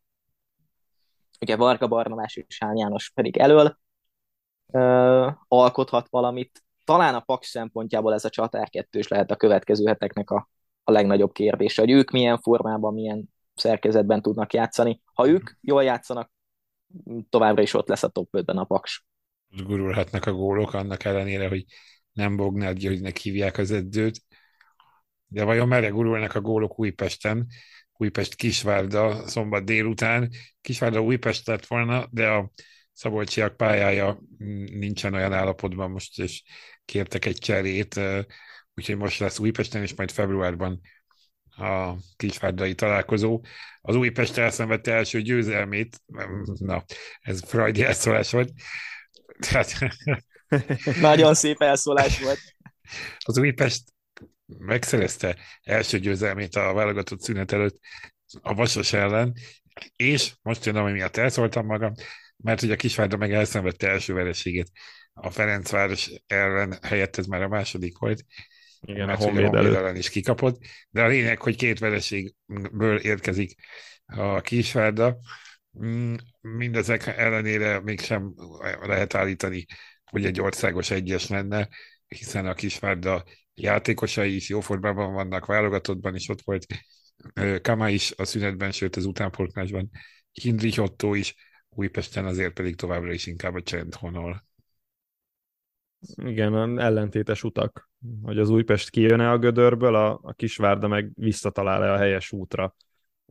[1.41, 3.77] ugye Varga Barnabás és Hán János pedig elől
[5.47, 6.63] alkothat valamit.
[6.83, 10.49] Talán a Paks szempontjából ez a csatár kettős lehet a következő heteknek a,
[10.83, 15.01] a legnagyobb kérdése, hogy ők milyen formában, milyen szerkezetben tudnak játszani.
[15.13, 16.31] Ha ők jól játszanak,
[17.29, 19.05] továbbra is ott lesz a top 5-ben a Paks.
[19.47, 21.65] Gurulhatnak a gólok, annak ellenére, hogy
[22.11, 24.21] nem Bognár Györgynek hívják az edzőt.
[25.27, 27.47] De vajon merre gurulnak a gólok Újpesten?
[28.01, 30.29] Újpest Kisvárda szombat délután.
[30.61, 32.51] Kisvárda Újpest lett volna, de a
[32.93, 34.21] Szabolcsiak pályája
[34.71, 36.43] nincsen olyan állapotban most, és
[36.85, 37.99] kértek egy cserét,
[38.75, 40.81] úgyhogy most lesz Újpesten, és majd februárban
[41.49, 43.41] a kisvárdai találkozó.
[43.81, 46.01] Az Újpest elszenvedte első győzelmét,
[46.59, 46.83] na,
[47.19, 48.51] ez Freudi elszólás volt.
[49.49, 49.77] Tehát...
[51.01, 52.39] Nagyon szép elszólás volt.
[53.19, 53.83] Az Újpest
[54.57, 57.79] megszerezte első győzelmét a válogatott szünet előtt
[58.41, 59.33] a Vasas ellen,
[59.95, 61.93] és most jön, ami miatt elszóltam magam,
[62.37, 64.71] mert ugye a Kisvárda meg elszenvedte első vereségét.
[65.13, 68.25] A Ferencváros ellen, helyett ez már a második volt,
[68.81, 73.55] igen, mert a Honvéd ellen is kikapott, de a lényeg, hogy két vereségből érkezik
[74.05, 75.17] a Kisvárda,
[75.85, 78.33] mm, mindezek ellenére mégsem
[78.81, 79.65] lehet állítani,
[80.05, 81.69] hogy egy országos egyes lenne,
[82.07, 83.23] hiszen a Kisvárda
[83.55, 86.65] játékosai is jó formában vannak, válogatottban is ott volt
[87.61, 89.89] Kama is a szünetben, sőt az utánpolknásban,
[90.31, 91.35] Hindrich Otto is,
[91.69, 94.43] Újpesten azért pedig továbbra is inkább a csend honol.
[96.15, 97.89] Igen, ellentétes utak,
[98.21, 102.75] hogy az Újpest kijön-e a gödörből, a, a Kisvárda meg visszatalál-e a helyes útra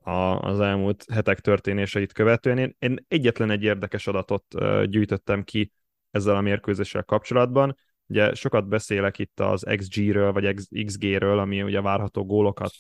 [0.02, 2.58] a, az elmúlt hetek történéseit követően.
[2.58, 4.44] Én, én egyetlen egy érdekes adatot
[4.90, 5.72] gyűjtöttem ki
[6.10, 7.76] ezzel a mérkőzéssel kapcsolatban.
[8.10, 12.72] Ugye sokat beszélek itt az XG-ről, vagy XG-ről, ami ugye várható gólokat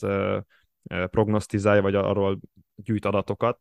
[1.10, 2.40] prognosztizálja, vagy arról
[2.74, 3.60] gyűjt adatokat.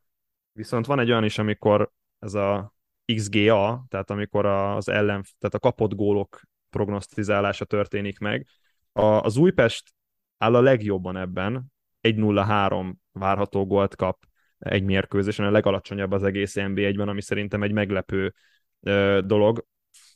[0.51, 2.73] Viszont van egy olyan is, amikor ez a
[3.15, 8.47] XGA, tehát amikor az ellen, tehát a kapott gólok prognosztizálása történik meg.
[8.91, 9.93] A, az Újpest
[10.38, 11.65] áll a legjobban ebben,
[12.01, 14.25] 1-0-3 várható gólt kap
[14.60, 18.34] egy mérkőzésen, a legalacsonyabb az egész NB1-ben, ami szerintem egy meglepő
[18.79, 19.65] ö, dolog.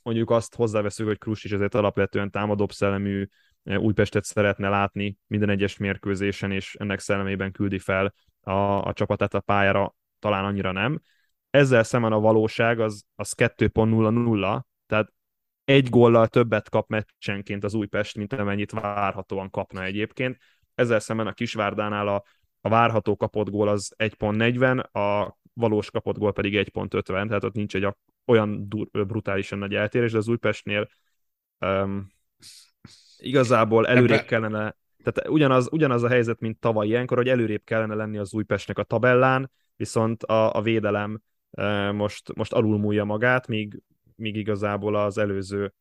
[0.04, 3.28] Mondjuk azt hozzáveszünk, hogy Krus is azért alapvetően támadóbb szellemű
[3.64, 8.52] Újpestet szeretne látni minden egyes mérkőzésen, és ennek szellemében küldi fel a,
[8.88, 11.02] a csapatát a pályára, talán annyira nem
[11.54, 15.14] ezzel szemben a valóság az, az 2.00, tehát
[15.64, 20.38] egy góllal többet kap meccsenként az Újpest, mint amennyit várhatóan kapna egyébként.
[20.76, 22.24] Ezzel szemben a Kisvárdánál a,
[22.62, 27.76] a várható kapott gól az 1.40, a valós kapott gól pedig 1.50, tehát ott nincs
[27.76, 27.88] egy
[28.26, 30.90] olyan dur, brutálisan nagy eltérés, de az Újpestnél
[31.60, 32.12] um,
[33.18, 38.18] igazából előrébb kellene, tehát ugyanaz, ugyanaz a helyzet, mint tavaly ilyenkor, hogy előrébb kellene lenni
[38.18, 41.22] az Újpestnek a tabellán, viszont a, a védelem
[41.92, 43.82] most, most alulmúlja magát, míg,
[44.16, 45.74] míg igazából az előző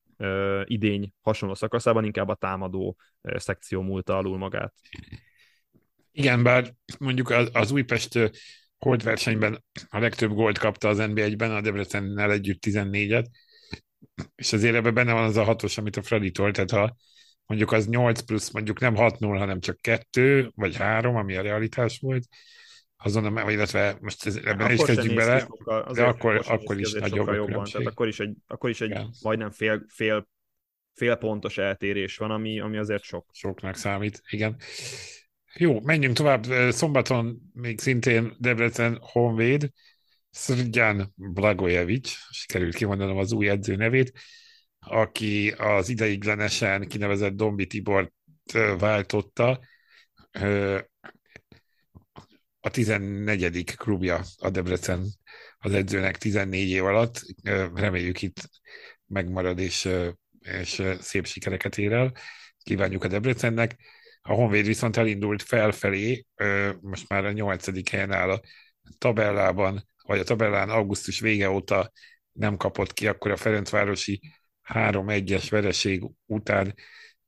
[0.65, 4.75] idény hasonló szakaszában inkább a támadó szekció múlta alul magát.
[6.13, 8.31] Igen, bár mondjuk az, az Újpest
[8.85, 13.27] versenyben a legtöbb gólt kapta az NBA-ben, a Debrecennel együtt 14-et,
[14.35, 16.97] és azért ebben benne van az a hatos, amit a Freddy tolt, tehát ha
[17.47, 21.99] mondjuk az 8 plusz, mondjuk nem 6-0, hanem csak 2 vagy 3, ami a realitás
[21.99, 22.25] volt,
[22.97, 27.35] azon, illetve most ez, ebben is kezdjük bele, sokkal, de akkor, akkor is nagyobb a
[27.35, 29.11] jobban, tehát akkor is egy, akkor is egy Igen.
[29.23, 30.29] majdnem fél, fél,
[30.95, 33.27] fél pontos eltérés van, ami, ami azért sok.
[33.33, 34.57] Soknak számít, igen.
[35.55, 36.45] Jó, menjünk tovább.
[36.71, 39.71] Szombaton még szintén Debrecen Honvéd,
[40.31, 44.13] Szrgyán Blagojevic, sikerült kimondanom az új edző nevét,
[44.79, 48.13] aki az ideiglenesen kinevezett Dombi Tibort
[48.79, 49.61] váltotta
[52.61, 53.65] a 14.
[53.77, 55.07] klubja a Debrecen
[55.59, 57.21] az edzőnek 14 év alatt.
[57.75, 58.51] Reméljük itt
[59.07, 59.89] megmarad és,
[60.41, 62.13] és szép sikereket ér el.
[62.63, 63.77] Kívánjuk a Debrecennek.
[64.23, 66.27] A Honvéd viszont elindult felfelé,
[66.81, 68.41] most már a nyolcadik helyen áll a
[68.99, 71.93] tabellában, vagy a tabellán augusztus vége óta
[72.33, 74.21] nem kapott ki, akkor a Ferencvárosi
[74.69, 76.75] 3-1-es vereség után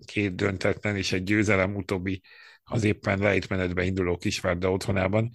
[0.04, 2.22] két döntetlen és egy győzelem utóbbi
[2.64, 5.30] az éppen lejtmenetbe induló Kisvárda otthonában.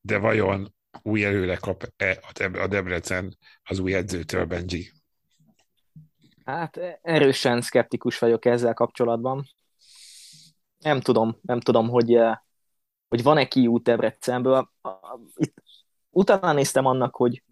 [0.00, 2.20] De vajon új erőre kap-e
[2.52, 4.92] a Debrecen az új edzőtől, Benji?
[6.44, 9.46] Hát erősen szkeptikus vagyok ezzel kapcsolatban.
[10.84, 12.18] Nem tudom, nem tudom, hogy,
[13.08, 14.70] hogy van-e kiút Debrecenből.
[15.34, 15.62] Itt
[16.10, 17.42] utána néztem annak, hogy,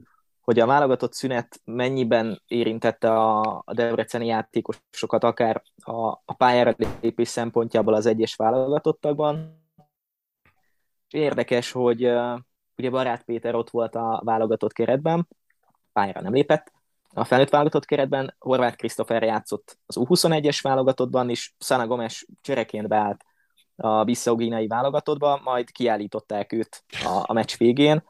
[0.41, 7.29] hogy a válogatott szünet mennyiben érintette a, a debreceni játékosokat, akár a, a pályára lépés
[7.29, 9.61] szempontjából az egyes válogatottakban.
[11.09, 12.39] Érdekes, hogy uh,
[12.77, 15.29] ugye Barát Péter ott volt a válogatott keretben,
[15.93, 16.73] pályára nem lépett,
[17.15, 23.25] a felnőtt válogatott keretben Horváth Krisztofer játszott az U21-es válogatottban, és Szana Gomes csereként beállt
[23.77, 28.05] a bissau válogatottba, majd kiállították őt a, a meccs végén.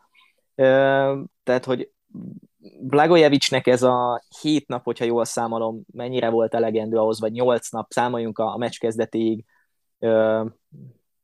[1.42, 1.90] Tehát, hogy
[2.80, 7.92] Blagojevicsnek ez a hét nap, hogyha jól számolom, mennyire volt elegendő ahhoz, vagy nyolc nap,
[7.92, 9.44] számoljunk a, a meccs kezdetéig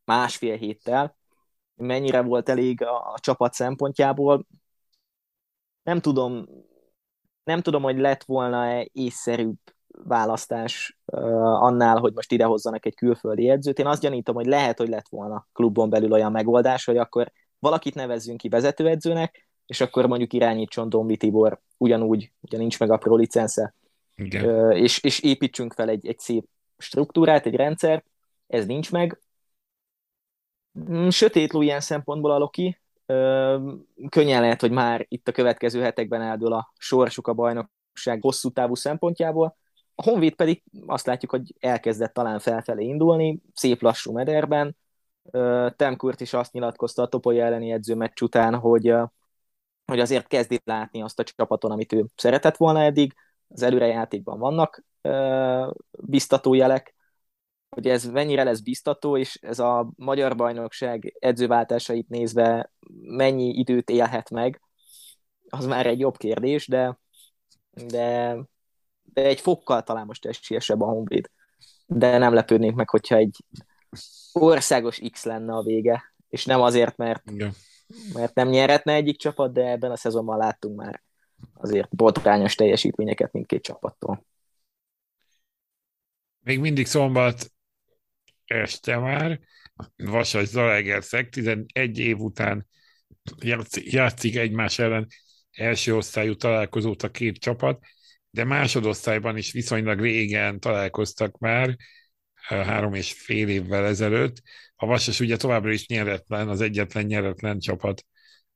[0.05, 1.17] másfél héttel,
[1.75, 4.47] mennyire volt elég a, a csapat szempontjából.
[5.83, 6.47] Nem tudom,
[7.49, 9.57] nem tudom, hogy lett volna észszerűbb
[10.05, 13.79] választás uh, annál, hogy most idehozzanak egy külföldi edzőt.
[13.79, 17.95] Én azt gyanítom, hogy lehet, hogy lett volna klubon belül olyan megoldás, hogy akkor valakit
[17.95, 23.17] nevezzünk ki vezetőedzőnek, és akkor mondjuk irányítson Dombi Tibor ugyanúgy, ugye nincs meg a pro
[23.17, 23.75] licensze,
[24.17, 28.05] uh, és, és építsünk fel egy, egy szép struktúrát, egy rendszer,
[28.47, 29.19] ez nincs meg.
[30.91, 32.79] Mm, sötét ló ilyen szempontból a Loki,
[34.09, 38.75] könnyen lehet, hogy már itt a következő hetekben eldől a sorsuk a bajnokság hosszú távú
[38.75, 39.57] szempontjából.
[39.95, 44.77] A Honvéd pedig azt látjuk, hogy elkezdett talán felfelé indulni, szép lassú mederben.
[45.77, 48.95] Temkurt is azt nyilatkozta a Topolya elleni edzőmeccs után, hogy,
[49.85, 53.15] hogy azért kezdi látni azt a csapaton, amit ő szeretett volna eddig.
[53.49, 54.85] Az előrejátékban vannak
[55.91, 56.95] biztató jelek,
[57.69, 64.31] hogy ez mennyire lesz biztató, és ez a magyar bajnokság edzőváltásait nézve mennyi időt élhet
[64.31, 64.61] meg,
[65.49, 66.99] az már egy jobb kérdés, de,
[67.71, 68.37] de,
[69.03, 71.31] de egy fokkal talán most esélyesebb a Honvéd.
[71.87, 73.45] De nem lepődnék meg, hogyha egy
[74.33, 77.53] országos X lenne a vége, és nem azért, mert, Igen.
[78.15, 81.03] mert nem nyerhetne egyik csapat, de ebben a szezonban láttunk már
[81.55, 84.25] azért botrányos teljesítményeket mindkét csapattól.
[86.41, 87.53] Még mindig szombat
[88.49, 89.41] este már,
[89.97, 92.67] Vasas Zalaegerszeg 11 év után
[93.85, 95.07] játszik egymás ellen
[95.51, 97.83] első osztályú találkozót a két csapat,
[98.31, 101.77] de másodosztályban is viszonylag régen találkoztak már,
[102.49, 104.43] három és fél évvel ezelőtt.
[104.77, 108.05] A Vasas ugye továbbra is nyeretlen, az egyetlen nyeretlen csapat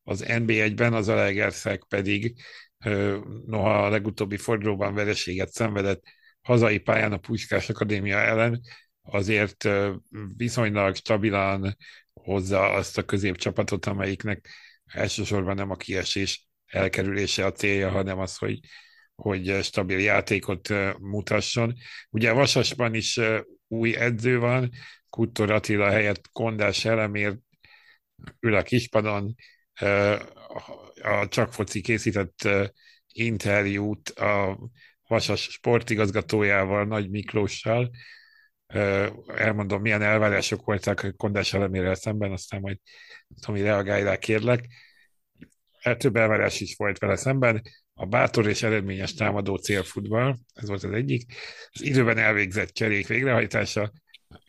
[0.03, 2.35] az NB1-ben, az Alegerszeg pedig
[3.47, 6.03] noha a legutóbbi fordulóban vereséget szenvedett
[6.41, 8.61] hazai pályán a Puskás Akadémia ellen,
[9.03, 9.69] azért
[10.37, 11.77] viszonylag stabilan
[12.12, 14.49] hozza azt a középcsapatot, amelyiknek
[14.85, 18.61] elsősorban nem a kiesés elkerülése a célja, hanem az, hogy,
[19.15, 21.75] hogy stabil játékot mutasson.
[22.11, 23.21] Ugye Vasasban is
[23.69, 24.71] új edző van,
[25.09, 27.38] Kuttor Attila helyett Kondás Elemér
[28.41, 29.35] ül a kispadon,
[31.03, 32.49] a Csak Foci készített
[33.12, 34.59] interjút a
[35.07, 37.91] Vasas sportigazgatójával, Nagy Miklóssal,
[39.35, 42.79] elmondom, milyen elvárások voltak Kondás elemére szemben, aztán majd
[43.41, 44.65] Tomi reagálj rá, kérlek.
[45.81, 47.63] Hát több elvárás is volt vele szemben.
[47.95, 51.33] A bátor és eredményes támadó célfutball, ez volt az egyik.
[51.71, 53.93] Az időben elvégzett cserék végrehajtása,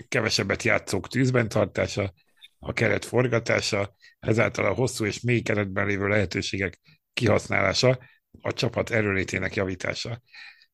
[0.07, 2.13] kevesebbet játszók tűzben tartása,
[2.59, 6.79] a keret forgatása, ezáltal a hosszú és mély keretben lévő lehetőségek
[7.13, 7.99] kihasználása,
[8.41, 10.21] a csapat erőlétének javítása.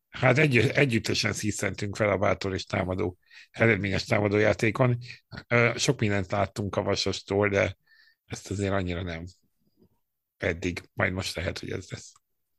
[0.10, 3.18] Hát egy, együttesen szíszentünk fel a bátor és támadó,
[3.52, 4.98] eredményes támadójátékon.
[5.76, 7.78] Sok mindent láttunk a Vasastól, de
[8.26, 9.26] ezt azért annyira nem
[10.38, 10.82] eddig.
[10.94, 12.14] Majd most lehet, hogy ez lesz.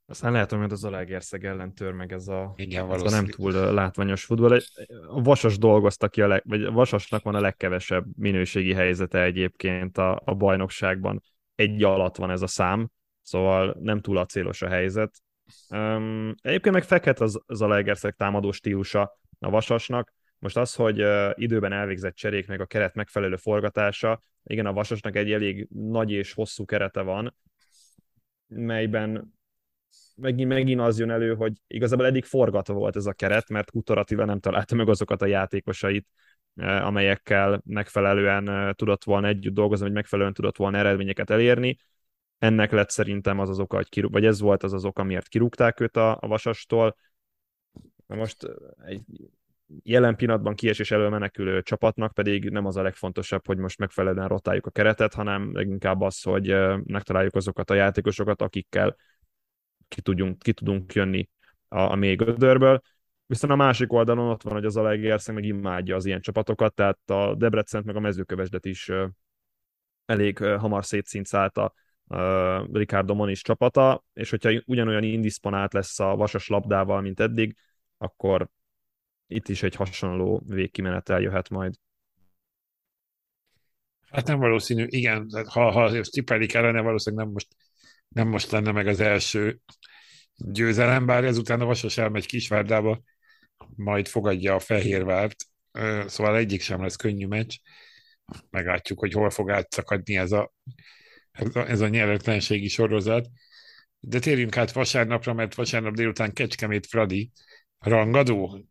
[0.06, 3.52] Aztán lehet, hogy az Alegerszeg ellen tör meg ez a, Igen, ez a nem túl
[3.52, 4.60] látványos futball.
[5.08, 9.98] A Vasas dolgozta ki, a leg, vagy a Vasasnak van a legkevesebb minőségi helyzete egyébként
[9.98, 11.22] a, a bajnokságban.
[11.54, 12.90] Egy alatt van ez a szám,
[13.22, 15.14] szóval nem túl acélos a helyzet.
[15.70, 20.12] Um, egyébként meg fekhet az, Legerszeg támadó stílusa a Vasasnak.
[20.38, 25.16] Most az, hogy uh, időben elvégzett cserék, meg a keret megfelelő forgatása, igen, a Vasasnak
[25.16, 27.34] egy elég nagy és hosszú kerete van,
[28.46, 29.38] melyben
[30.16, 33.98] megint, megint az jön elő, hogy igazából eddig forgatva volt ez a keret, mert Kutor
[33.98, 36.06] Attila nem találta meg azokat a játékosait,
[36.56, 41.78] amelyekkel megfelelően tudott volna együtt dolgozni, vagy megfelelően tudott volna eredményeket elérni
[42.40, 45.28] ennek lett szerintem az az oka, hogy kirúg, vagy ez volt az az oka, miért
[45.28, 46.96] kirúgták őt a, a Vasastól.
[48.06, 48.46] Na most
[48.84, 49.02] egy
[49.82, 54.66] jelen pillanatban kiesés elől menekülő csapatnak pedig nem az a legfontosabb, hogy most megfelelően rotáljuk
[54.66, 58.96] a keretet, hanem leginkább az, hogy megtaláljuk azokat a játékosokat, akikkel
[59.88, 61.28] ki, tudjunk, ki tudunk jönni
[61.68, 62.80] a, a mély gödörből.
[63.26, 67.10] Viszont a másik oldalon ott van, hogy az Alegerszeg meg imádja az ilyen csapatokat, tehát
[67.10, 68.90] a Debrecent meg a mezőkövesdet is
[70.04, 71.72] elég hamar szétszincálta
[72.72, 77.56] Ricardo Moniz csapata, és hogyha ugyanolyan indisponált lesz a vasas labdával, mint eddig,
[77.98, 78.48] akkor
[79.26, 81.74] itt is egy hasonló végkimenetel jöhet majd.
[84.10, 87.48] Hát nem valószínű, igen, ha, ha tippelik ellene, valószínűleg nem most,
[88.08, 89.60] nem most lenne meg az első
[90.36, 93.00] győzelem, bár ezután a Vasas elmegy Kisvárdába,
[93.76, 95.44] majd fogadja a Fehérvárt,
[96.06, 97.56] szóval egyik sem lesz könnyű meccs.
[98.50, 100.52] Meglátjuk, hogy hol fog átszakadni ez a,
[101.32, 103.28] ez a, ez a nyeretlenségi sorozat.
[104.00, 107.30] De térjünk át vasárnapra, mert vasárnap délután Kecskemét Fradi
[107.78, 108.64] rangadó,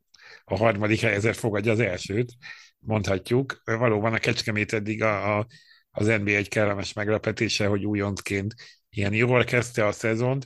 [0.43, 2.31] a harmadik helyezett fogadja az elsőt,
[2.79, 3.61] mondhatjuk.
[3.63, 5.47] Valóban a Kecskemét eddig a, a,
[5.91, 8.55] az NBA egy kellemes meglepetése, hogy újoncként
[8.89, 10.45] ilyen jól kezdte a szezont.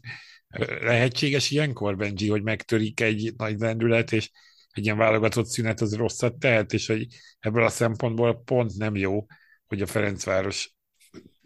[0.82, 4.30] Lehetséges ilyenkor, Benji, hogy megtörik egy nagy lendület, és
[4.72, 7.07] egy ilyen válogatott szünet az rosszat tehet, és hogy
[7.39, 9.26] ebből a szempontból pont nem jó,
[9.68, 10.76] hogy a Ferencváros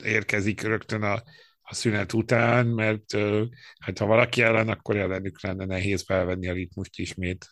[0.03, 1.13] érkezik rögtön a,
[1.61, 3.18] a szünet után, mert
[3.80, 7.45] hát ha valaki ellen, akkor ellenük lenne nehéz felvenni a ritmust ismét.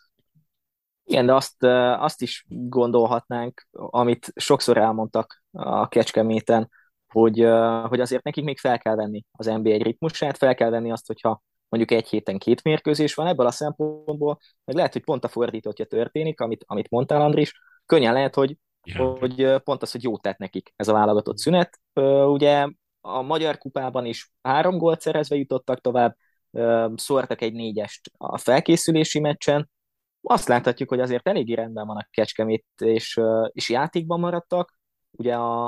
[1.03, 1.63] Igen, de azt,
[1.99, 6.69] azt is gondolhatnánk, amit sokszor elmondtak a Kecskeméten,
[7.07, 7.39] hogy,
[7.87, 11.43] hogy azért nekik még fel kell venni az NBA ritmusát, fel kell venni azt, hogyha
[11.69, 15.85] mondjuk egy héten két mérkőzés van ebből a szempontból, meg lehet, hogy pont a fordítottja
[15.85, 19.17] történik, amit, amit mondtál, Andris, könnyen lehet, hogy, ja.
[19.17, 21.79] hogy pont az, hogy jót tett nekik ez a válogatott szünet.
[22.25, 22.67] Ugye
[23.01, 26.15] a Magyar Kupában is három gólt szerezve jutottak tovább,
[26.95, 29.69] szórtak egy négyest a felkészülési meccsen,
[30.27, 33.19] azt láthatjuk, hogy azért eléggé rendben van a Kecskemét, és,
[33.51, 34.79] és játékban maradtak.
[35.11, 35.65] Ugye a,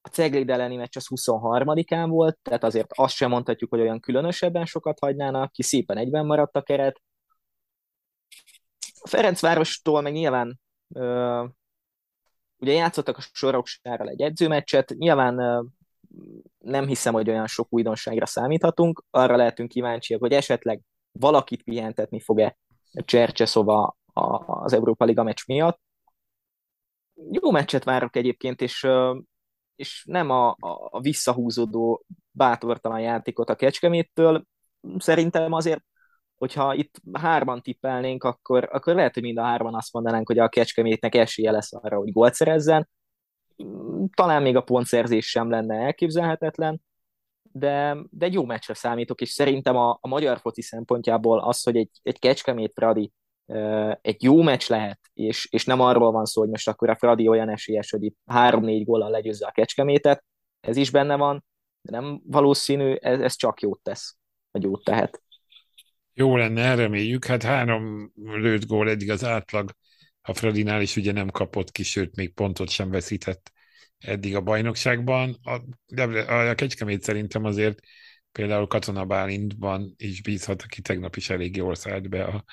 [0.00, 4.64] a Cegléd elleni meccs az 23-án volt, tehát azért azt sem mondhatjuk, hogy olyan különösebben
[4.64, 7.00] sokat hagynának, ki szépen egyben maradt a keret.
[9.00, 10.60] A Ferencvárostól meg nyilván
[12.62, 15.66] ugye játszottak a Soroksárral egy edzőmeccset, nyilván
[16.58, 20.80] nem hiszem, hogy olyan sok újdonságra számíthatunk, arra lehetünk kíváncsiak, hogy esetleg
[21.12, 22.56] valakit pihentetni fog-e
[22.92, 23.96] Csercseszova
[24.46, 25.80] az Európa Liga meccs miatt.
[27.30, 28.86] Jó meccset várok egyébként, és,
[29.76, 30.56] és nem a,
[30.90, 34.44] a visszahúzódó bátortalan játékot a Kecskeméttől.
[34.96, 35.82] Szerintem azért,
[36.42, 40.48] hogyha itt hárman tippelnénk, akkor, akkor lehet, hogy mind a hárman azt mondanánk, hogy a
[40.48, 42.88] Kecskemétnek esélye lesz arra, hogy gólt szerezzen.
[44.14, 46.82] Talán még a pontszerzés sem lenne elképzelhetetlen,
[47.52, 51.76] de, de egy jó meccsre számítok, és szerintem a, a magyar foci szempontjából az, hogy
[51.76, 53.12] egy, egy Kecskemét Fradi
[54.00, 57.28] egy jó meccs lehet, és, és nem arról van szó, hogy most akkor a Fradi
[57.28, 60.24] olyan esélyes, hogy itt három-négy góllal legyőzze a Kecskemétet,
[60.60, 61.44] ez is benne van,
[61.80, 64.16] de nem valószínű, ez, ez csak jót tesz,
[64.50, 65.22] vagy jót tehet.
[66.14, 67.24] Jó lenne, reméljük.
[67.24, 69.70] Hát három lőtt gól eddig az átlag
[70.22, 73.52] a Fradinál is ugye nem kapott ki, sőt még pontot sem veszített
[73.98, 75.38] eddig a bajnokságban.
[75.42, 77.78] A, de a Kecskemét szerintem azért
[78.32, 82.44] például Katona Bálintban is bízhat, aki tegnap is elég jól szállt be a,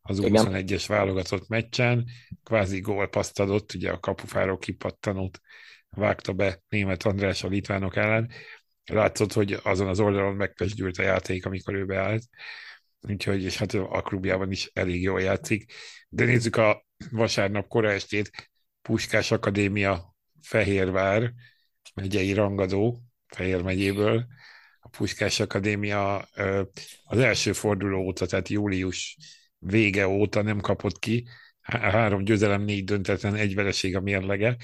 [0.00, 2.04] az 21-es válogatott meccsen.
[2.42, 5.40] Kvázi gólpaszt adott, ugye a kapufáról kipattanót
[5.88, 8.30] vágta be német András a litvánok ellen.
[8.84, 12.22] Látszott, hogy azon az oldalon megpesdült a játék, amikor ő beállt.
[13.08, 15.72] Úgyhogy, és hát a klubjában is elég jól játszik.
[16.08, 18.50] De nézzük a vasárnap kora estét,
[18.82, 21.32] Puskás Akadémia Fehérvár
[21.94, 24.26] megyei rangadó, Fehér megyéből,
[24.80, 26.28] a Puskás Akadémia
[27.04, 29.16] az első forduló óta, tehát július
[29.58, 31.28] vége óta nem kapott ki,
[31.60, 34.56] három győzelem, négy döntetlen, egy vereség a mérlege,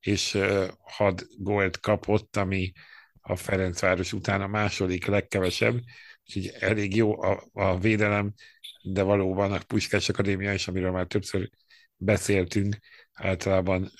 [0.00, 0.38] és
[0.78, 2.72] had gólt kapott, ami
[3.20, 5.80] a Ferencváros után a második legkevesebb,
[6.26, 8.34] úgyhogy elég jó a, a védelem,
[8.82, 11.50] de valóban a Puskás Akadémia is, amiről már többször
[11.96, 12.76] beszéltünk,
[13.12, 13.90] általában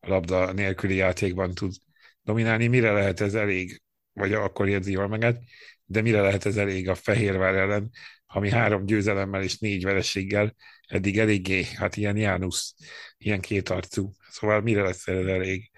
[0.00, 1.74] labda nélküli játékban tud
[2.22, 2.66] dominálni.
[2.66, 3.82] Mire lehet ez elég,
[4.12, 5.42] vagy akkor érzi jól meget,
[5.84, 7.90] de mire lehet ez elég a Fehérvár ellen,
[8.26, 10.54] ami három győzelemmel és négy vereséggel
[10.86, 12.74] eddig eléggé, hát ilyen Jánusz,
[13.18, 14.12] ilyen kétarcú.
[14.28, 15.70] Szóval mire lesz ez elég?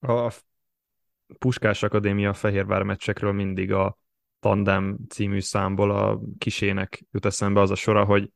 [0.00, 0.32] A
[1.38, 3.98] Puskás Akadémia Fehérvár meccsekről mindig a
[4.42, 8.30] Tandem című számból a kisének jut eszembe az a sora, hogy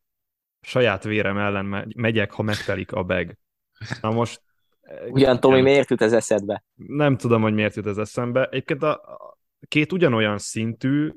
[0.60, 3.38] saját vérem ellen megyek, ha megtelik a beg.
[4.00, 4.42] Na most
[5.08, 6.64] Ugyan, Tomi, miért jut ez eszedbe?
[6.74, 8.44] Nem tudom, hogy miért jut ez eszembe.
[8.44, 9.18] Egyébként a,
[9.68, 11.12] két ugyanolyan szintű,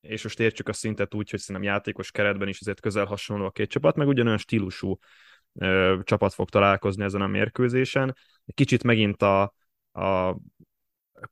[0.00, 3.50] és most értsük a szintet úgy, hogy szerintem játékos keretben is azért közel hasonló a
[3.50, 4.98] két csapat, meg ugyanolyan stílusú
[5.54, 8.16] ö, csapat fog találkozni ezen a mérkőzésen.
[8.54, 9.54] Kicsit megint a,
[9.92, 10.36] a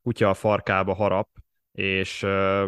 [0.03, 1.29] kutya a farkába harap,
[1.71, 2.65] és, ö,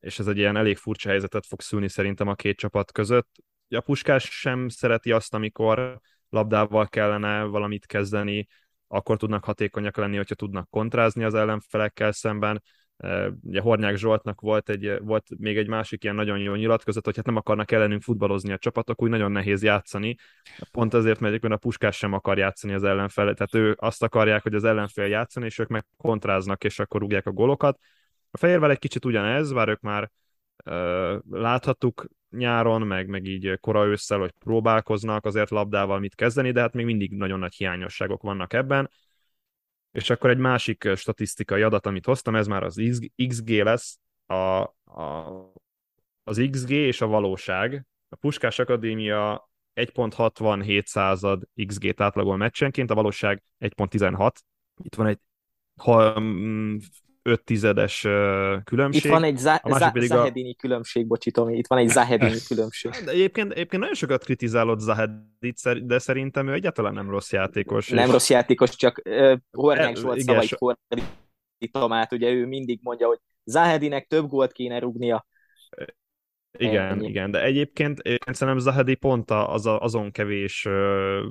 [0.00, 3.28] és ez egy ilyen elég furcsa helyzetet fog szülni szerintem a két csapat között.
[3.68, 8.46] A Puskás sem szereti azt, amikor labdával kellene valamit kezdeni,
[8.86, 12.62] akkor tudnak hatékonyak lenni, hogyha tudnak kontrázni az ellenfelekkel szemben.
[13.42, 17.26] Ugye Hornyák Zsoltnak volt, egy, volt még egy másik ilyen nagyon jó nyilatkozat, hogy hát
[17.26, 20.16] nem akarnak ellenünk futballozni a csapatok, úgy nagyon nehéz játszani.
[20.70, 24.54] Pont azért, mert a Puskás sem akar játszani az ellenfel, tehát ő azt akarják, hogy
[24.54, 27.78] az ellenfél játszani, és ők meg kontráznak, és akkor rúgják a golokat.
[28.30, 30.10] A Fehérvel egy kicsit ugyanez, bár ők már
[30.64, 36.60] uh, láthattuk nyáron, meg, meg így kora ősszel, hogy próbálkoznak azért labdával mit kezdeni, de
[36.60, 38.90] hát még mindig nagyon nagy hiányosságok vannak ebben.
[39.92, 45.52] És akkor egy másik statisztikai adat, amit hoztam, ez már az XG lesz, a, a,
[46.24, 47.86] az XG és a valóság.
[48.08, 54.30] A Puskás Akadémia 1.67 század XG-t átlagol meccsenként, a valóság 1.16.
[54.82, 55.18] Itt van egy
[55.76, 56.20] ha,
[57.28, 58.00] 5 tizedes
[58.64, 59.04] különbség.
[59.04, 60.60] Itt van egy za- za- Zahedini a...
[60.60, 62.90] különbség, bocsi Tomi, itt van egy Zahedini különbség.
[63.04, 67.88] De egyébként, egyébként nagyon sokat kritizálod Zahedit, de szerintem ő egyáltalán nem rossz játékos.
[67.88, 68.12] Nem és...
[68.12, 73.18] rossz játékos, csak uh, Hornyák e, volt szavait fordítom át, ugye ő mindig mondja, hogy
[73.44, 75.26] Zahedinek több gólt kéne rúgnia.
[76.58, 77.08] Igen, Ennyi.
[77.08, 81.22] igen, de egyébként én szerintem Zahedi pont az a, azon kevés uh,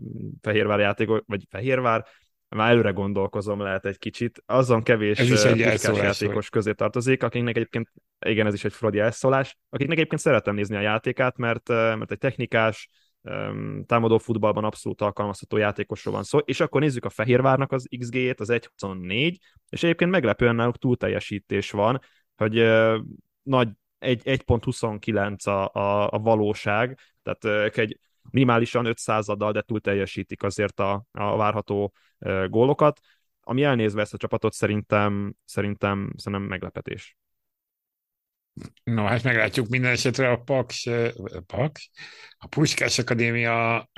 [0.42, 2.06] Fehérvár játékos, vagy Fehérvár,
[2.50, 7.56] már előre gondolkozom lehet egy kicsit, azon kevés ez is egy játékos közé tartozik, akiknek
[7.56, 7.92] egyébként,
[8.26, 12.18] igen, ez is egy fradi elszólás, akiknek egyébként szeretem nézni a játékát, mert, mert egy
[12.18, 12.90] technikás,
[13.86, 18.50] támadó futballban abszolút alkalmazható játékosról van szó, és akkor nézzük a Fehérvárnak az XG-ét, az
[18.52, 19.38] 1.24,
[19.70, 22.02] és egyébként meglepően náluk túlteljesítés van,
[22.36, 22.54] hogy
[23.44, 23.70] nagy
[24.00, 28.00] 1.29 a, a, a valóság, tehát egy
[28.32, 31.94] minimálisan 500-addal, de túl teljesítik azért a, a várható
[32.48, 33.00] gólokat.
[33.42, 37.18] Ami elnézve ezt a csapatot szerintem, szerintem, szerintem meglepetés.
[38.84, 40.90] No, hát meglátjuk minden esetre a Paks,
[41.46, 41.90] Paks
[42.38, 43.90] a Puskás Akadémia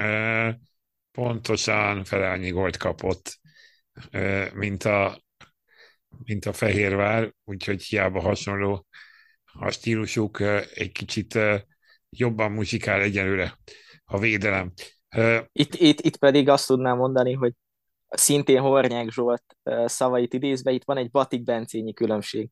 [1.11, 3.39] pontosan fele annyi gólt kapott,
[4.53, 5.21] mint a,
[6.23, 8.87] mint a Fehérvár, úgyhogy hiába hasonló
[9.53, 10.39] a stílusuk
[10.73, 11.39] egy kicsit
[12.09, 13.57] jobban muzsikál egyelőre
[14.09, 14.71] a védelem.
[15.51, 17.53] Itt, itt, itt pedig azt tudnám mondani, hogy
[18.09, 19.43] szintén Hornyák Zsolt
[19.85, 22.49] szavait idézve, itt van egy Batik Bencényi különbség.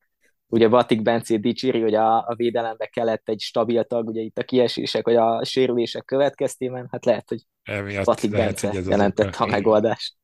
[0.49, 4.43] Ugye Batik Bencé dicséri, hogy a, a védelembe kellett egy stabil tag, ugye itt a
[4.43, 9.35] kiesések, vagy a sérülések következtében, hát lehet, hogy Emiatt Batik lehet, Bence hogy ez jelentett
[9.35, 10.15] a megoldást.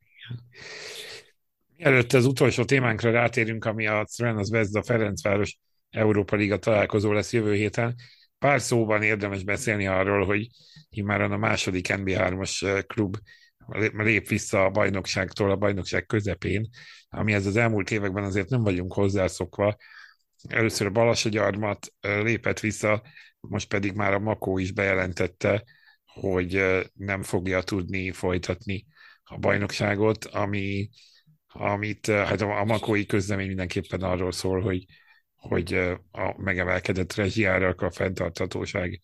[1.78, 5.60] Mielőtt az utolsó témánkra rátérünk, ami a Crvenas Vezda Ferencváros
[5.90, 7.96] Európa Liga találkozó lesz jövő héten,
[8.44, 10.48] pár szóban érdemes beszélni arról, hogy
[11.04, 13.18] már a második NB3-as klub
[13.94, 16.70] lép vissza a bajnokságtól a bajnokság közepén,
[17.10, 19.76] amihez az elmúlt években azért nem vagyunk hozzászokva.
[20.50, 23.04] Először a Balasagyarmat lépett vissza,
[23.40, 25.64] most pedig már a Makó is bejelentette,
[26.06, 26.64] hogy
[26.94, 28.86] nem fogja tudni folytatni
[29.24, 30.90] a bajnokságot, ami,
[31.48, 34.86] amit hát a makói közlemény mindenképpen arról szól, hogy
[35.48, 35.74] hogy
[36.12, 39.02] a megemelkedett rezsiárak, a fenntarthatóság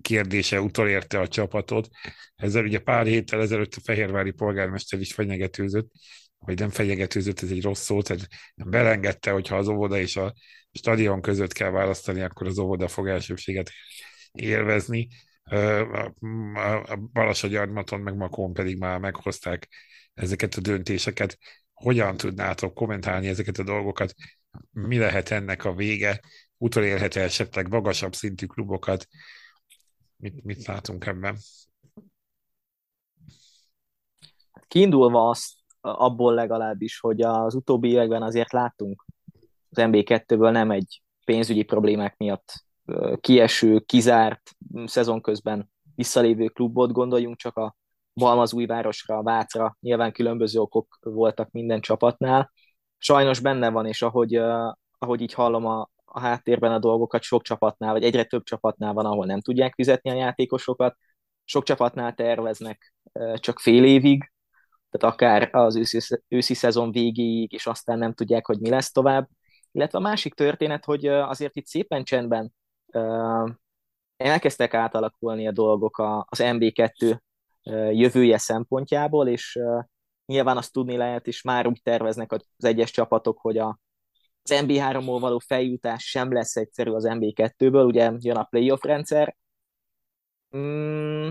[0.00, 1.88] kérdése utolérte a csapatot.
[2.36, 5.90] Ezzel ugye pár héttel ezelőtt a fehérvári polgármester is fenyegetőzött,
[6.38, 10.34] vagy nem fenyegetőzött, ez egy rossz szó, tehát belengedte, hogyha az óvoda és a
[10.72, 13.70] stadion között kell választani, akkor az óvoda fog elsőbséget
[14.32, 15.08] élvezni.
[16.86, 19.68] A Balasagyarmaton meg Makón pedig már meghozták
[20.14, 21.38] ezeket a döntéseket.
[21.72, 24.14] Hogyan tudnátok kommentálni ezeket a dolgokat?
[24.70, 26.20] Mi lehet ennek a vége,
[26.56, 29.06] utolérhet -e esetleg magasabb szintű klubokat,
[30.16, 31.36] mit, mit látunk ebben?
[34.68, 39.04] Kiindulva azt, abból legalábbis, hogy az utóbbi években azért láttunk
[39.70, 42.66] az MB2-ből nem egy pénzügyi problémák miatt
[43.20, 44.50] kieső, kizárt
[44.84, 47.76] szezon közben visszalévő klubot, gondoljunk csak a
[48.14, 52.52] Balmazújvárosra, a Vácra, nyilván különböző okok voltak minden csapatnál,
[52.98, 57.42] sajnos benne van, és ahogy, uh, ahogy így hallom a, a háttérben a dolgokat, sok
[57.42, 60.96] csapatnál, vagy egyre több csapatnál van, ahol nem tudják fizetni a játékosokat,
[61.44, 62.94] sok csapatnál terveznek
[63.34, 64.32] csak fél évig,
[64.90, 69.28] tehát akár az őszi, őszi szezon végéig, és aztán nem tudják, hogy mi lesz tovább.
[69.72, 72.52] Illetve a másik történet, hogy azért itt szépen csendben
[72.92, 73.50] uh,
[74.16, 77.18] elkezdtek átalakulni a dolgok az MB2
[77.92, 79.58] jövője szempontjából, és
[80.28, 83.78] nyilván azt tudni lehet, és már úgy terveznek az egyes csapatok, hogy a
[84.42, 89.36] az MB3-ból való feljutás sem lesz egyszerű az MB2-ből, ugye jön a playoff rendszer.
[90.56, 91.28] Mm,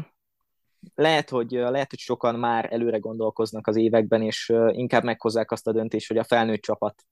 [0.96, 5.72] lehet, hogy, lehet, hogy sokan már előre gondolkoznak az években, és inkább meghozzák azt a
[5.72, 7.04] döntést, hogy a felnőtt csapat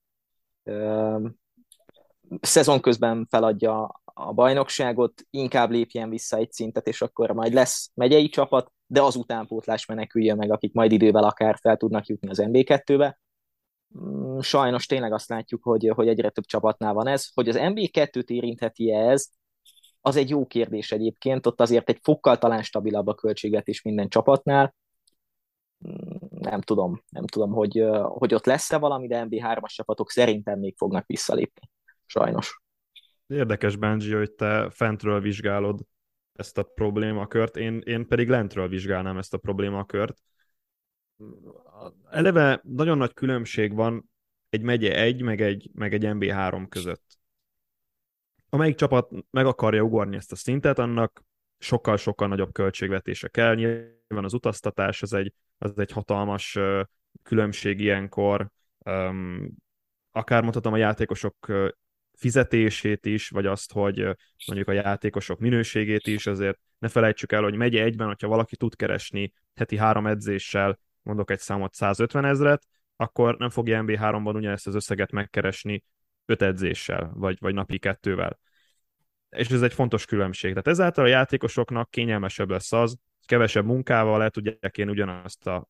[2.41, 8.29] szezon közben feladja a bajnokságot, inkább lépjen vissza egy szintet, és akkor majd lesz megyei
[8.29, 13.19] csapat, de az utánpótlás menekülje meg, akik majd idővel akár fel tudnak jutni az MB2-be.
[13.99, 17.33] Mm, sajnos tényleg azt látjuk, hogy, hogy egyre több csapatnál van ez.
[17.33, 19.27] Hogy az MB2-t érintheti ez,
[20.01, 24.75] az egy jó kérdés egyébként, ott azért egy fokkal talán stabilabb a költségvetés minden csapatnál.
[25.87, 30.75] Mm, nem tudom, nem tudom, hogy, hogy ott lesz-e valami, de MB3-as csapatok szerintem még
[30.77, 31.69] fognak visszalépni.
[32.05, 32.61] Sajnos.
[33.27, 35.79] Érdekes, Benji, hogy te fentről vizsgálod
[36.35, 40.21] ezt a problémakört, én, én pedig lentről vizsgálnám ezt a problémakört.
[42.09, 44.09] Eleve nagyon nagy különbség van
[44.49, 47.17] egy megye 1, meg egy, meg egy MB3 között.
[48.49, 51.23] Amelyik csapat meg akarja ugorni ezt a szintet, annak
[51.57, 53.55] sokkal-sokkal nagyobb költségvetése kell.
[53.55, 56.57] Nyilván az utaztatás az egy, az egy hatalmas
[57.23, 58.49] különbség ilyenkor.
[60.11, 61.35] Akár mondhatom a játékosok
[62.17, 63.99] fizetését is, vagy azt, hogy
[64.47, 68.75] mondjuk a játékosok minőségét is, azért ne felejtsük el, hogy megye egyben, hogyha valaki tud
[68.75, 72.63] keresni heti három edzéssel, mondok egy számot 150 ezret,
[72.95, 75.83] akkor nem fogja MB3-ban ugyanezt az összeget megkeresni
[76.25, 78.39] öt edzéssel, vagy, vagy napi kettővel.
[79.29, 80.49] És ez egy fontos különbség.
[80.49, 85.67] Tehát ezáltal a játékosoknak kényelmesebb lesz az, kevesebb munkával le tudják én ugyanazt a,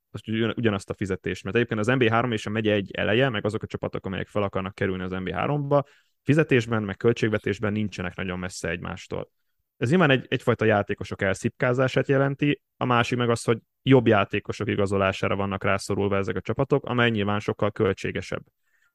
[0.55, 1.43] ugyanazt a fizetést.
[1.43, 4.43] Mert egyébként az MB3 és a megye egy eleje, meg azok a csapatok, amelyek fel
[4.43, 5.83] akarnak kerülni az MB3-ba,
[6.25, 9.31] fizetésben, meg költségvetésben nincsenek nagyon messze egymástól.
[9.77, 15.35] Ez nyilván egy, egyfajta játékosok elszipkázását jelenti, a másik meg az, hogy jobb játékosok igazolására
[15.35, 18.43] vannak rászorulva ezek a csapatok, amely nyilván sokkal költségesebb.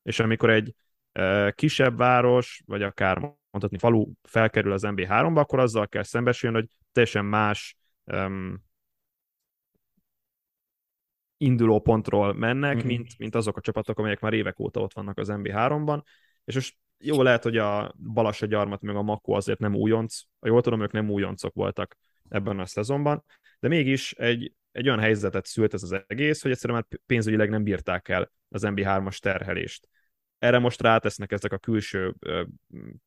[0.02, 0.74] És amikor egy
[1.12, 3.18] e, kisebb város, vagy akár
[3.50, 8.62] mondhatni falu felkerül az MB3-ba, akkor azzal kell szembesülni, hogy teljesen más um,
[11.36, 12.86] induló pontról mennek, mm-hmm.
[12.86, 16.02] mint, mint azok a csapatok, amelyek már évek óta ott vannak az MB3-ban,
[16.44, 20.46] és most jó lehet, hogy a Balassa gyarmat meg a Makó azért nem újonc, a
[20.46, 21.96] jól tudom, ők nem újoncok voltak
[22.28, 23.24] ebben a szezonban,
[23.60, 27.62] de mégis egy, egy olyan helyzetet szült ez az egész, hogy egyszerűen már pénzügyileg nem
[27.62, 29.88] bírták el az MB3-as terhelést.
[30.38, 32.42] Erre most rátesznek ezek a külső ö,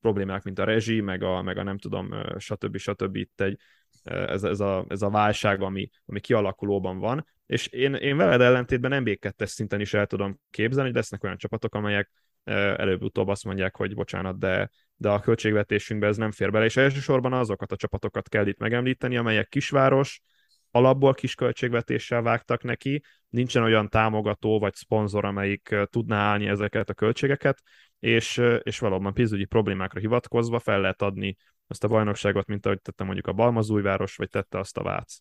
[0.02, 2.78] problémák, mint a rezsi, meg a, meg a nem tudom, ö, stb.
[2.78, 3.16] stb.
[3.16, 3.60] Itt egy,
[4.04, 9.04] ez, ez, a, ez a válság, ami, ami kialakulóban van, és én, én veled ellentétben
[9.06, 12.12] MB2-es szinten is el tudom képzelni, hogy lesznek olyan csapatok, amelyek
[12.44, 17.34] előbb-utóbb azt mondják, hogy bocsánat, de, de a költségvetésünkbe ez nem fér bele, és elsősorban
[17.34, 20.22] azokat a csapatokat kell itt megemlíteni, amelyek kisváros,
[20.72, 26.94] alapból kis költségvetéssel vágtak neki, nincsen olyan támogató vagy szponzor, amelyik tudná állni ezeket a
[26.94, 27.62] költségeket,
[28.00, 31.36] és, és valóban pénzügyi problémákra hivatkozva fel lehet adni
[31.68, 35.18] azt a bajnokságot, mint ahogy tette mondjuk a Balmazújváros, vagy tette azt a Vác.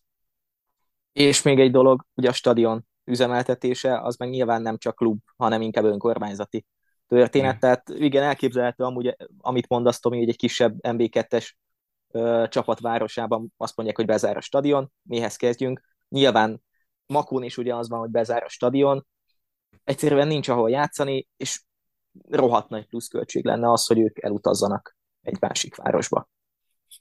[1.11, 5.61] És még egy dolog, ugye a stadion üzemeltetése, az meg nyilván nem csak klub, hanem
[5.61, 6.65] inkább önkormányzati
[7.07, 11.51] történet, tehát igen, elképzelhető amúgy, amit mondasz, Tomi, hogy egy kisebb MB2-es
[12.11, 15.81] ö, csapatvárosában azt mondják, hogy bezár a stadion, mihez kezdjünk.
[16.09, 16.61] Nyilván
[17.05, 19.07] Makón is ugyanaz van, hogy bezár a stadion,
[19.83, 21.61] egyszerűen nincs ahol játszani, és
[22.29, 26.29] rohadt nagy pluszköltség lenne az, hogy ők elutazzanak egy másik városba,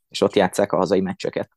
[0.08, 1.50] és ott játszák a hazai meccseket.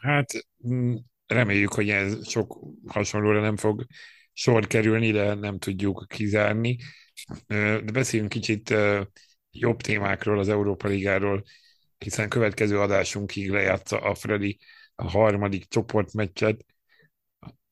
[0.00, 0.32] Hát
[0.66, 0.94] mm,
[1.26, 3.86] reméljük, hogy ez sok hasonlóra nem fog
[4.38, 6.76] sor kerülni, de nem tudjuk kizárni.
[7.46, 8.74] De beszéljünk kicsit
[9.50, 11.44] jobb témákról, az Európa Ligáról,
[11.98, 14.58] hiszen következő adásunkig lejátsza a Freddy
[14.94, 16.64] a harmadik csoportmeccset.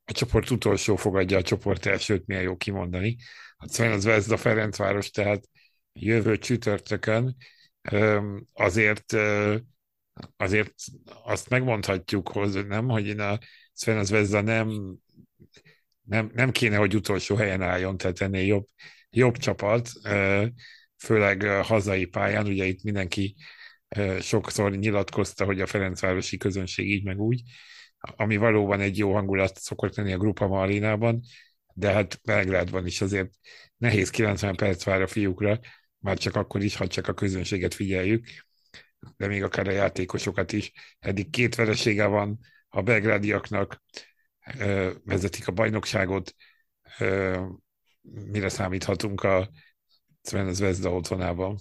[0.05, 3.17] A csoport utolsó fogadja a csoport elsőt, milyen jó kimondani.
[3.57, 5.49] A Sven Zvezda Ferencváros, tehát
[5.93, 7.37] jövő csütörtökön
[8.53, 9.17] azért
[10.37, 10.75] azért
[11.25, 13.39] azt megmondhatjuk, hogy nem, hogy a
[13.73, 14.99] Sven Zvezda nem
[16.07, 18.65] nem, nem kéne, hogy utolsó helyen álljon, tehát ennél jobb,
[19.11, 19.91] jobb csapat,
[20.99, 23.37] főleg hazai pályán, ugye itt mindenki
[24.21, 27.43] sokszor nyilatkozta, hogy a Ferencvárosi közönség így meg úgy,
[28.01, 31.21] ami valóban egy jó hangulat szokott lenni a Grupa Marinában,
[31.75, 33.31] de hát Belgrádban is azért
[33.77, 35.59] nehéz 90 perc vár a fiúkra,
[35.99, 38.27] már csak akkor is, ha csak a közönséget figyeljük,
[39.17, 40.73] de még akár a játékosokat is.
[40.99, 42.39] Eddig két veresége van
[42.69, 43.83] a belgrádiaknak,
[45.05, 46.35] vezetik a bajnokságot,
[48.31, 49.51] mire számíthatunk a
[50.23, 51.57] Sven Zvezda otthonában?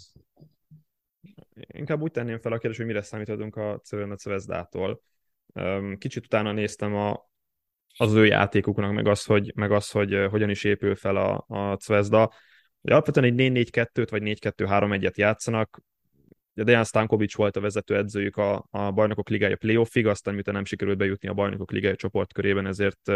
[1.54, 5.02] Inkább úgy tenném fel a kérdést, hogy mire számíthatunk a Sven Zvezdától.
[5.98, 7.30] Kicsit utána néztem a,
[7.98, 11.78] az ő játékuknak, meg az, hogy, meg az, hogy hogyan is épül fel a, a
[11.80, 12.34] Zvezda.
[12.82, 15.82] hogy alapvetően egy 4-4-2-t vagy 4-2-3-1-et játszanak,
[16.64, 20.98] Dejan Stankovic volt a vezető edzőjük a, a bajnokok ligája playoffig, aztán miután nem sikerült
[20.98, 23.12] bejutni a bajnokok ligája csoportkörében, ezért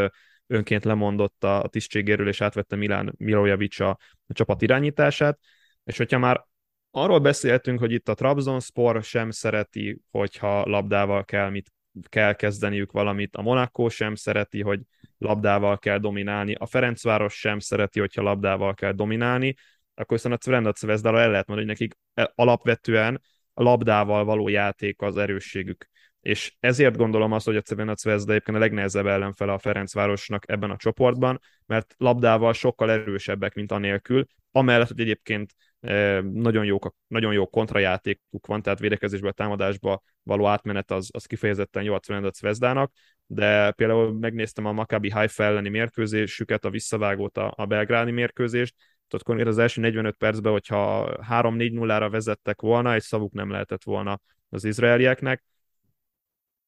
[0.47, 3.89] önként lemondott a, a tisztségéről, és átvette Milán Milojevic a,
[4.27, 5.39] a csapat irányítását,
[5.83, 6.47] és hogyha már
[6.91, 11.71] arról beszéltünk, hogy itt a Trabzonspor sem szereti, hogyha labdával kell mit
[12.01, 14.81] kell kezdeniük valamit, a Monaco sem szereti, hogy
[15.17, 19.55] labdával kell dominálni, a Ferencváros sem szereti, hogyha labdával kell dominálni,
[19.99, 23.21] akkor viszont a Cvrenda Cvezdára el lehet mondani, hogy nekik e, alapvetően
[23.53, 25.89] a labdával való játék az erősségük.
[26.21, 30.69] És ezért gondolom azt, hogy a Cvrenda Cvezda egyébként a legnehezebb ellenfele a Ferencvárosnak ebben
[30.69, 36.77] a csoportban, mert labdával sokkal erősebbek, mint anélkül, amellett, hogy egyébként e, nagyon jó,
[37.07, 42.31] nagyon jó kontrajátékuk van, tehát védekezésből támadásba való átmenet az, az kifejezetten jó a Cvrenda
[42.31, 42.91] Cvezdának,
[43.25, 48.75] de például megnéztem a Maccabi Haifa elleni mérkőzésüket, a visszavágót, a, a belgrádi mérkőzést,
[49.09, 54.21] tudod, konkrét az első 45 percben, hogyha 3-4-0-ra vezettek volna, egy szavuk nem lehetett volna
[54.49, 55.43] az izraelieknek.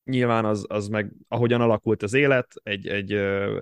[0.04, 3.14] Nyilván az, az meg, ahogyan alakult az élet, egy, egy,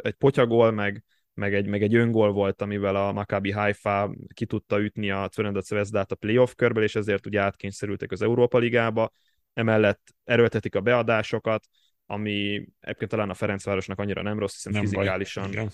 [0.02, 1.04] egy potyagol, meg,
[1.34, 5.68] meg egy, meg egy öngól volt, amivel a Maccabi Haifa ki tudta ütni a Cverendac
[5.68, 9.12] Zvezdát a playoff körből, és ezért ugye átkényszerültek az Európa Ligába.
[9.54, 11.68] Emellett erőltetik a beadásokat,
[12.06, 15.68] ami egyébként talán a Ferencvárosnak annyira nem rossz, hiszen nem fizikálisan baj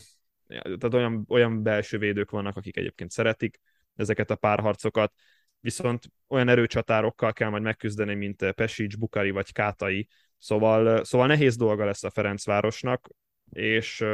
[0.47, 3.59] tehát olyan, olyan belső védők vannak, akik egyébként szeretik
[3.95, 5.13] ezeket a párharcokat,
[5.59, 11.85] viszont olyan erőcsatárokkal kell majd megküzdeni, mint Pesics, Bukari vagy Kátai, szóval, szóval nehéz dolga
[11.85, 13.09] lesz a Ferencvárosnak,
[13.49, 14.05] és,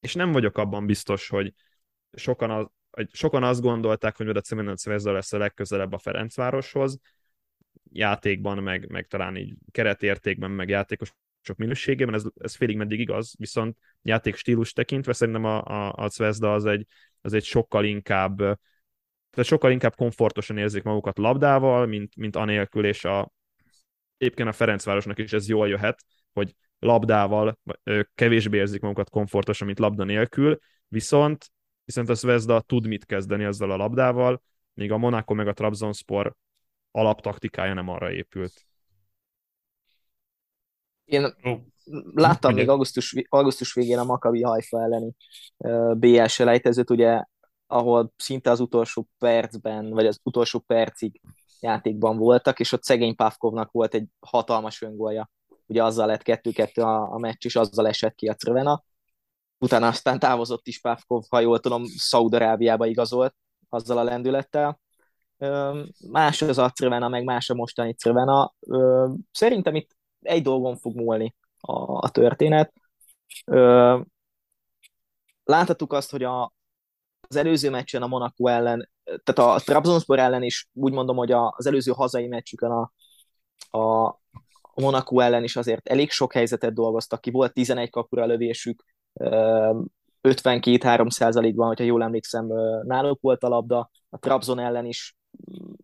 [0.00, 1.52] és nem vagyok abban biztos, hogy
[2.12, 2.66] sokan, az,
[3.12, 6.98] sokan azt gondolták, hogy a Cemenec Vezda lesz a legközelebb a Ferencvároshoz,
[7.92, 11.12] játékban, meg, meg talán így keretértékben, meg játékos
[11.44, 16.08] sok minőségében, ez, ez félig meddig igaz, viszont játék stílus tekintve szerintem a, a, a
[16.08, 16.86] Zvezda az egy,
[17.20, 18.58] az egy sokkal inkább
[19.34, 23.32] tehát sokkal inkább komfortosan érzik magukat labdával, mint, mint anélkül, és a,
[24.16, 27.58] éppen a Ferencvárosnak is ez jól jöhet, hogy labdával
[28.14, 31.50] kevésbé érzik magukat komfortosan, mint labda nélkül, viszont,
[31.84, 34.42] viszont a Zvezda tud mit kezdeni ezzel a labdával,
[34.74, 36.34] míg a Monaco meg a Trabzonspor
[36.90, 38.66] alaptaktikája nem arra épült.
[41.04, 41.34] Én
[42.14, 42.60] láttam Ugye?
[42.60, 45.14] még augusztus, augusztus végén a Makabi Haifa elleni
[45.56, 47.22] uh, BL selejtezőt, ugye,
[47.66, 51.20] ahol szinte az utolsó percben, vagy az utolsó percig
[51.60, 55.30] játékban voltak, és ott szegény Pavkovnak volt egy hatalmas öngolja.
[55.66, 58.84] Ugye azzal lett 2-2 a, a meccs, és azzal esett ki a Crvena.
[59.58, 63.34] Utána aztán távozott is Pavkov, ha jól tudom, Szaudarábiába igazolt
[63.68, 64.80] azzal a lendülettel.
[66.10, 68.54] Más az a Crvena, meg más a mostani Crvena.
[69.30, 69.96] Szerintem itt
[70.26, 71.72] egy dolgon fog múlni a,
[72.06, 72.72] a történet.
[73.46, 74.00] Ö,
[75.44, 76.52] láthattuk azt, hogy a,
[77.28, 81.54] az előző meccsen a Monaco ellen, tehát a Trabzonspor ellen is úgy mondom, hogy a,
[81.56, 82.92] az előző hazai meccsükön a,
[83.78, 84.18] a,
[84.74, 88.84] Monaco ellen is azért elég sok helyzetet dolgoztak ki, volt 11 kapura lövésük,
[89.20, 92.46] 52-3 százalékban, hogyha jól emlékszem,
[92.82, 95.16] náluk volt a labda, a Trabzon ellen is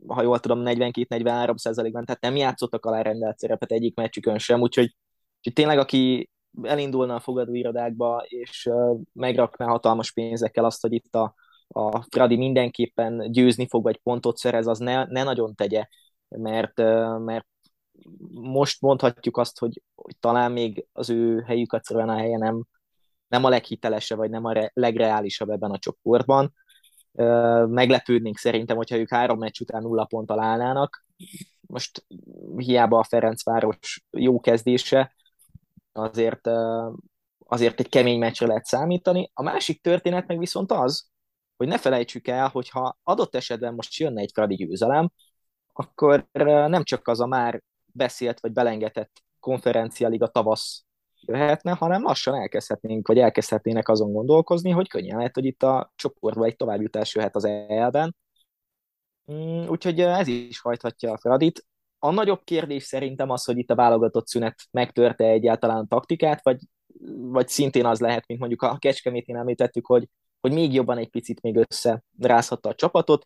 [0.06, 4.96] ha jól tudom, 42-43 százalékban, tehát nem játszottak alá rendelt szerepet egyik meccsükön sem, úgyhogy,
[5.36, 6.30] úgyhogy tényleg aki
[6.62, 11.34] elindulna a fogadóirodákba, és uh, megrakná hatalmas pénzekkel azt, hogy itt a,
[11.68, 15.86] a Fradi mindenképpen győzni fog, vagy pontot szerez, az ne, ne nagyon tegye,
[16.28, 17.46] mert, uh, mert
[18.30, 22.64] most mondhatjuk azt, hogy, hogy talán még az ő helyük a Cervena helye nem,
[23.28, 26.52] nem a leghitelesebb, vagy nem a re, legreálisabb ebben a csoportban
[27.66, 31.04] meglepődnénk szerintem, hogyha ők három meccs után nulla pont állnának.
[31.60, 32.06] Most
[32.56, 35.14] hiába a Ferencváros jó kezdése,
[35.92, 36.48] azért,
[37.46, 39.30] azért egy kemény meccsre lehet számítani.
[39.34, 41.08] A másik történet meg viszont az,
[41.56, 45.10] hogy ne felejtsük el, hogyha adott esetben most jönne egy Fradi győzelem,
[45.72, 50.84] akkor nem csak az a már beszélt vagy belengetett konferenciáliga tavasz
[51.30, 56.46] jöhetne, hanem lassan elkezdhetnénk, vagy elkezdhetnének azon gondolkozni, hogy könnyen lehet, hogy itt a csoportban
[56.46, 58.16] egy továbbjutás jöhet az elben.
[59.32, 61.66] Mm, úgyhogy ez is hajthatja a Fradit.
[61.98, 66.58] A nagyobb kérdés szerintem az, hogy itt a válogatott szünet megtörte egyáltalán a taktikát, vagy,
[67.16, 70.08] vagy szintén az lehet, mint mondjuk a Kecskemétén említettük, hogy,
[70.40, 73.24] hogy még jobban egy picit még összerázhatta a csapatot.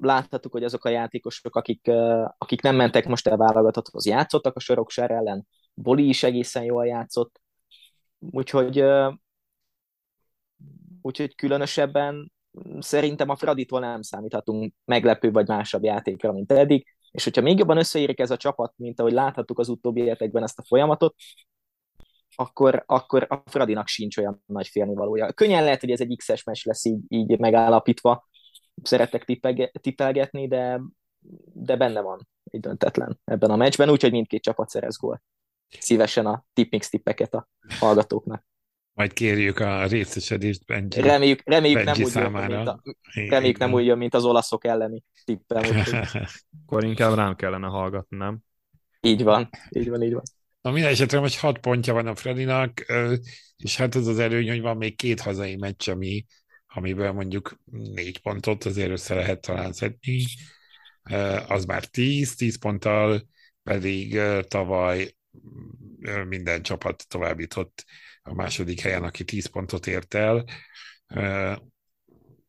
[0.00, 1.90] Láthattuk, hogy azok a játékosok, akik,
[2.38, 5.46] akik nem mentek most el válogatotthoz, játszottak a Soroksár ellen,
[5.82, 7.40] Boli is egészen jól játszott,
[8.18, 8.84] úgyhogy,
[11.02, 12.32] úgyhogy különösebben
[12.78, 17.78] szerintem a Fraditól nem számíthatunk meglepő vagy másabb játékra, mint eddig, és hogyha még jobban
[17.78, 21.14] összeérik ez a csapat, mint ahogy láthattuk az utóbbi életekben ezt a folyamatot,
[22.34, 25.32] akkor, akkor a Fradinak sincs olyan nagy félnivalója.
[25.32, 28.28] Könnyen lehet, hogy ez egy X-es meccs lesz így, így megállapítva,
[28.82, 29.24] szeretek
[29.80, 30.80] tippelgetni, de,
[31.52, 35.22] de benne van egy döntetlen ebben a meccsben, úgyhogy mindkét csapat szerez gól.
[35.78, 37.48] Szívesen a tippings tippeket a
[37.78, 38.46] hallgatóknak.
[38.92, 42.82] Majd kérjük a részesedést Benji, reméljük, reméljük Benji nem úgy jön, mint a,
[43.28, 45.62] reméljük nem úgy jön, mint az olaszok elleni tippem.
[46.66, 48.38] Akkor inkább rám kellene hallgatni, nem?
[49.00, 50.22] Így van, így van, így van.
[50.60, 52.84] Na minden esetre most hat pontja van a Fredinak,
[53.56, 56.24] és hát az az előny, hogy van még két hazai meccs, ami,
[56.66, 60.24] amiből mondjuk négy pontot azért össze lehet talán szedni.
[61.48, 63.28] Az már tíz, tíz ponttal
[63.62, 65.16] pedig tavaly
[66.28, 67.84] minden csapat továbbított
[68.22, 70.44] a második helyen, aki tíz pontot ért el.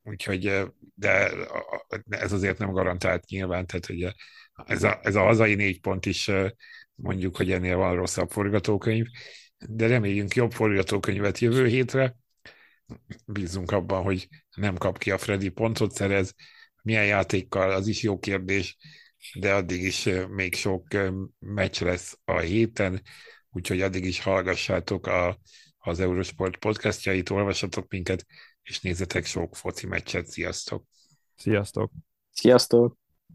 [0.04, 0.64] Úgyhogy,
[0.94, 1.32] de
[2.10, 4.16] ez azért nem garantált nyilván, tehát hogy
[4.66, 6.32] ez a, ez a hazai négy pont is
[6.96, 9.06] mondjuk, hogy ennél van rosszabb forgatókönyv,
[9.58, 12.16] de reméljünk jobb forgatókönyvet jövő hétre.
[13.26, 16.34] Bízunk abban, hogy nem kap ki a Freddy pontot szerez.
[16.82, 18.78] Milyen játékkal, az is jó kérdés,
[19.40, 20.88] de addig is még sok
[21.40, 23.02] meccs lesz a héten,
[23.50, 25.38] úgyhogy addig is hallgassátok a,
[25.78, 28.26] az Eurosport podcastjait, olvassatok minket,
[28.62, 30.28] és nézzetek sok foci meccset.
[30.28, 30.86] Sziasztok!
[31.36, 31.92] Sziasztok!
[32.32, 32.99] Sziasztok!